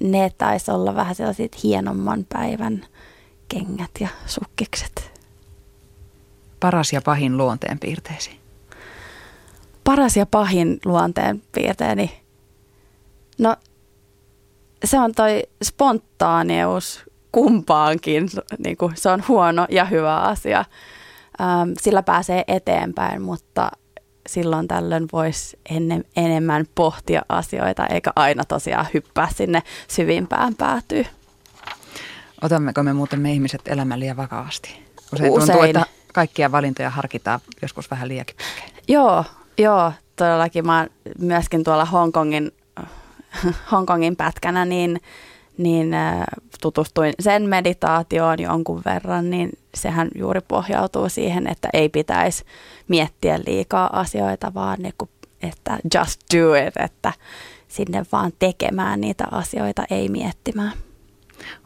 ne 0.00 0.30
taisi 0.38 0.70
olla 0.70 0.94
vähän 0.94 1.14
sellaiset 1.14 1.62
hienomman 1.62 2.26
päivän 2.28 2.86
kengät 3.48 3.90
ja 4.00 4.08
sukkikset. 4.26 5.12
Paras 6.60 6.92
ja 6.92 7.02
pahin 7.02 7.36
luonteen 7.36 7.78
piirteesi? 7.78 8.40
Paras 9.84 10.16
ja 10.16 10.26
pahin 10.26 10.80
luonteen 10.84 11.42
piirteeni? 11.52 12.20
No 13.38 13.56
se 14.84 14.98
on 14.98 15.12
toi 15.12 15.42
spontaanius 15.64 17.04
kumpaankin. 17.32 18.28
Niin 18.58 18.76
kuin 18.76 18.92
se 18.96 19.08
on 19.08 19.22
huono 19.28 19.66
ja 19.70 19.84
hyvä 19.84 20.20
asia. 20.20 20.64
Ähm, 21.40 21.70
sillä 21.80 22.02
pääsee 22.02 22.44
eteenpäin, 22.48 23.22
mutta 23.22 23.70
silloin 24.26 24.68
tällöin 24.68 25.08
voisi 25.12 25.58
ennen, 25.70 26.04
enemmän 26.16 26.64
pohtia 26.74 27.22
asioita, 27.28 27.86
eikä 27.86 28.12
aina 28.16 28.44
tosiaan 28.44 28.86
hyppää 28.94 29.28
sinne 29.34 29.62
syvimpään 29.88 30.54
päätyy. 30.54 31.06
Otammeko 32.44 32.82
me 32.82 32.92
muuten 32.92 33.20
me 33.20 33.32
ihmiset 33.32 33.60
elämän 33.66 34.00
liian 34.00 34.16
vakavasti? 34.16 34.84
Usein, 35.12 35.32
Usein. 35.32 35.46
tuntuu, 35.46 35.62
että 35.62 35.86
kaikkia 36.12 36.52
valintoja 36.52 36.90
harkitaan 36.90 37.40
joskus 37.62 37.90
vähän 37.90 38.08
liiankin 38.08 38.36
Joo, 38.88 39.24
joo, 39.58 39.92
todellakin. 40.16 40.66
Mä 40.66 40.86
myöskin 41.18 41.64
tuolla 41.64 41.84
Hongkongin, 41.84 42.52
Hongkongin 43.72 44.16
pätkänä, 44.16 44.64
niin, 44.64 45.00
niin 45.58 45.94
äh, 45.94 46.24
tutustuin 46.60 47.14
sen 47.20 47.48
meditaatioon 47.48 48.42
jonkun 48.42 48.82
verran, 48.84 49.30
niin 49.30 49.50
sehän 49.74 50.08
juuri 50.14 50.40
pohjautuu 50.48 51.08
siihen, 51.08 51.46
että 51.46 51.68
ei 51.72 51.88
pitäisi 51.88 52.44
miettiä 52.88 53.40
liikaa 53.46 54.00
asioita, 54.00 54.54
vaan 54.54 54.78
niin 54.82 54.94
kuin, 54.98 55.10
että 55.42 55.78
just 55.94 56.20
do 56.34 56.54
it, 56.54 56.76
että 56.76 57.12
sinne 57.68 58.06
vaan 58.12 58.32
tekemään 58.38 59.00
niitä 59.00 59.24
asioita, 59.30 59.84
ei 59.90 60.08
miettimään. 60.08 60.72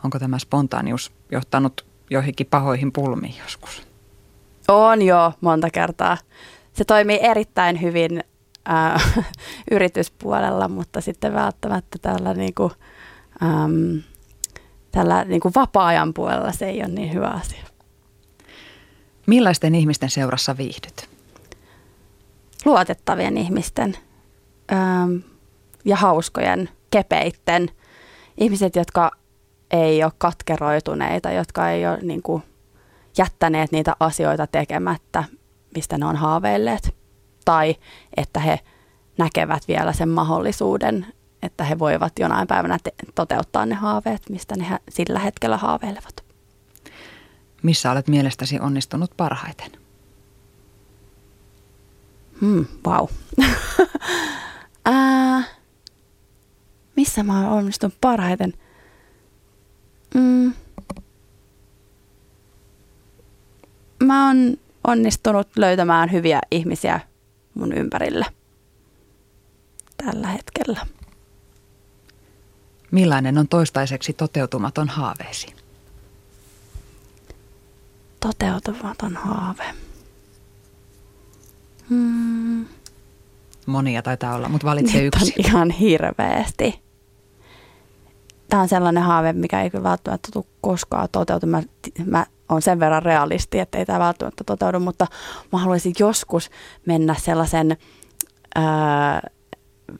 Onko 0.04 0.18
tämä 0.18 0.38
spontaanius 0.38 1.12
johtanut 1.32 1.86
joihinkin 2.10 2.46
pahoihin 2.46 2.92
pulmiin 2.92 3.34
joskus? 3.42 3.88
On 4.68 5.02
jo 5.02 5.32
monta 5.40 5.70
kertaa. 5.70 6.16
Se 6.72 6.84
toimii 6.84 7.18
erittäin 7.22 7.82
hyvin 7.82 8.24
äh, 8.70 9.24
yrityspuolella, 9.70 10.68
mutta 10.68 11.00
sitten 11.00 11.34
välttämättä 11.34 11.98
tällä, 12.02 12.34
niin 12.34 12.54
kuin, 12.54 12.72
ähm, 13.42 13.96
tällä 14.92 15.24
niin 15.24 15.40
kuin 15.40 15.54
vapaa-ajan 15.54 16.14
puolella 16.14 16.52
se 16.52 16.68
ei 16.68 16.78
ole 16.78 16.88
niin 16.88 17.14
hyvä 17.14 17.28
asia. 17.28 17.64
Millaisten 19.26 19.74
ihmisten 19.74 20.10
seurassa 20.10 20.56
viihdyt? 20.56 21.08
Luotettavien 22.64 23.36
ihmisten 23.36 23.96
ähm, 24.72 25.16
ja 25.84 25.96
hauskojen, 25.96 26.68
kepeitten. 26.90 27.70
Ihmiset, 28.38 28.76
jotka 28.76 29.10
ei 29.70 30.04
ole 30.04 30.12
katkeroituneita, 30.18 31.30
jotka 31.30 31.70
ei 31.70 31.86
ole 31.86 31.98
niin 32.02 32.22
kuin, 32.22 32.42
jättäneet 33.18 33.72
niitä 33.72 33.96
asioita 34.00 34.46
tekemättä, 34.46 35.24
mistä 35.74 35.98
ne 35.98 36.06
on 36.06 36.16
haaveilleet. 36.16 36.94
Tai 37.44 37.76
että 38.16 38.40
he 38.40 38.60
näkevät 39.18 39.68
vielä 39.68 39.92
sen 39.92 40.08
mahdollisuuden, 40.08 41.06
että 41.42 41.64
he 41.64 41.78
voivat 41.78 42.12
jonain 42.18 42.46
päivänä 42.46 42.78
te- 42.82 42.92
toteuttaa 43.14 43.66
ne 43.66 43.74
haaveet, 43.74 44.22
mistä 44.30 44.56
ne 44.56 44.78
sillä 44.88 45.18
hetkellä 45.18 45.56
haaveilevat. 45.56 46.24
Missä 47.62 47.90
olet 47.90 48.08
mielestäsi 48.08 48.60
onnistunut 48.60 49.10
parhaiten? 49.16 49.72
Hmm, 52.40 52.66
wow. 52.86 53.06
Ää, 54.84 55.42
missä 56.96 57.22
mä 57.22 57.40
oon 57.40 57.58
onnistunut 57.58 57.94
parhaiten? 58.00 58.52
Mm. 60.14 60.52
Mä 64.04 64.26
oon 64.26 64.56
onnistunut 64.86 65.48
löytämään 65.56 66.12
hyviä 66.12 66.40
ihmisiä 66.50 67.00
mun 67.54 67.72
ympärille 67.72 68.26
tällä 69.96 70.28
hetkellä. 70.28 70.86
Millainen 72.90 73.38
on 73.38 73.48
toistaiseksi 73.48 74.12
toteutumaton 74.12 74.88
haaveesi? 74.88 75.54
Toteutumaton 78.20 79.16
haave. 79.16 79.64
Hmm. 81.88 82.66
Monia 83.66 84.02
taitaa 84.02 84.34
olla, 84.34 84.48
mutta 84.48 84.66
valitse 84.66 84.98
Nyt 85.02 85.14
yksi. 85.14 85.32
ihan 85.38 85.70
hirveästi. 85.70 86.80
Tämä 88.48 88.62
on 88.62 88.68
sellainen 88.68 89.02
haave, 89.02 89.32
mikä 89.32 89.62
ei 89.62 89.70
kyllä 89.70 89.84
välttämättä 89.84 90.28
tule 90.32 90.44
koskaan 90.60 91.08
toteutumaan. 91.12 91.64
Mä, 91.98 92.04
mä 92.06 92.26
olen 92.48 92.62
sen 92.62 92.80
verran 92.80 93.02
realisti, 93.02 93.58
että 93.58 93.78
ei 93.78 93.86
tämä 93.86 93.98
välttämättä 93.98 94.44
toteudu, 94.44 94.80
mutta 94.80 95.06
mä 95.52 95.58
haluaisin 95.58 95.92
joskus 95.98 96.50
mennä 96.86 97.14
sellaisen 97.18 97.76
ää, 98.54 99.20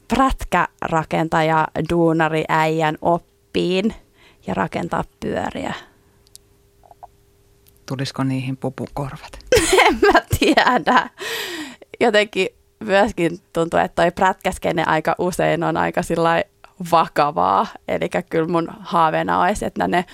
prätkärakentaja, 0.09 1.69
duunari, 1.91 2.45
äijän 2.49 2.99
oppiin 3.03 3.95
ja 4.47 4.55
rakentaa 4.55 5.05
pyöriä. 5.21 5.75
Tulisiko 7.87 8.23
niihin 8.25 8.57
pupukorvat? 8.57 9.39
en 9.87 9.99
mä 10.13 10.21
tiedä. 10.39 11.11
Jotenkin 12.01 12.49
myöskin 12.81 13.39
tuntuu, 13.53 13.81
että 13.81 14.03
toi 14.03 14.11
prätkäskene 14.11 14.85
aika 14.85 15.15
usein 15.19 15.65
on 15.65 15.77
aika 15.77 16.03
vakavaa. 16.93 17.67
Eli 17.89 18.09
kyllä 18.31 18.49
mun 18.49 18.69
haaveena 18.81 19.41
olisi, 19.41 19.65
että 19.65 19.89
ne, 19.89 20.05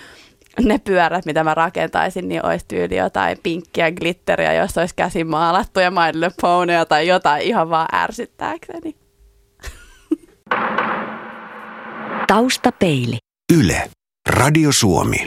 ne 0.63 0.77
pyörät, 0.77 1.25
mitä 1.25 1.43
mä 1.43 1.53
rakentaisin, 1.53 2.27
niin 2.27 2.45
olisi 2.45 2.65
tyyli 2.67 2.97
jotain 2.97 3.37
pinkkiä 3.43 3.91
glitteriä, 3.91 4.53
jos 4.53 4.77
olisi 4.77 4.95
käsin 4.95 5.27
maalattu 5.27 5.79
ja 5.79 5.91
My 5.91 6.11
Little 6.13 6.85
tai 6.85 7.07
jotain 7.07 7.41
ihan 7.41 7.69
vaan 7.69 7.87
ärsyttääkseni. 7.95 8.95
Taustapeili. 12.27 13.17
Yle. 13.53 13.89
Radio 14.29 14.71
Suomi. 14.71 15.17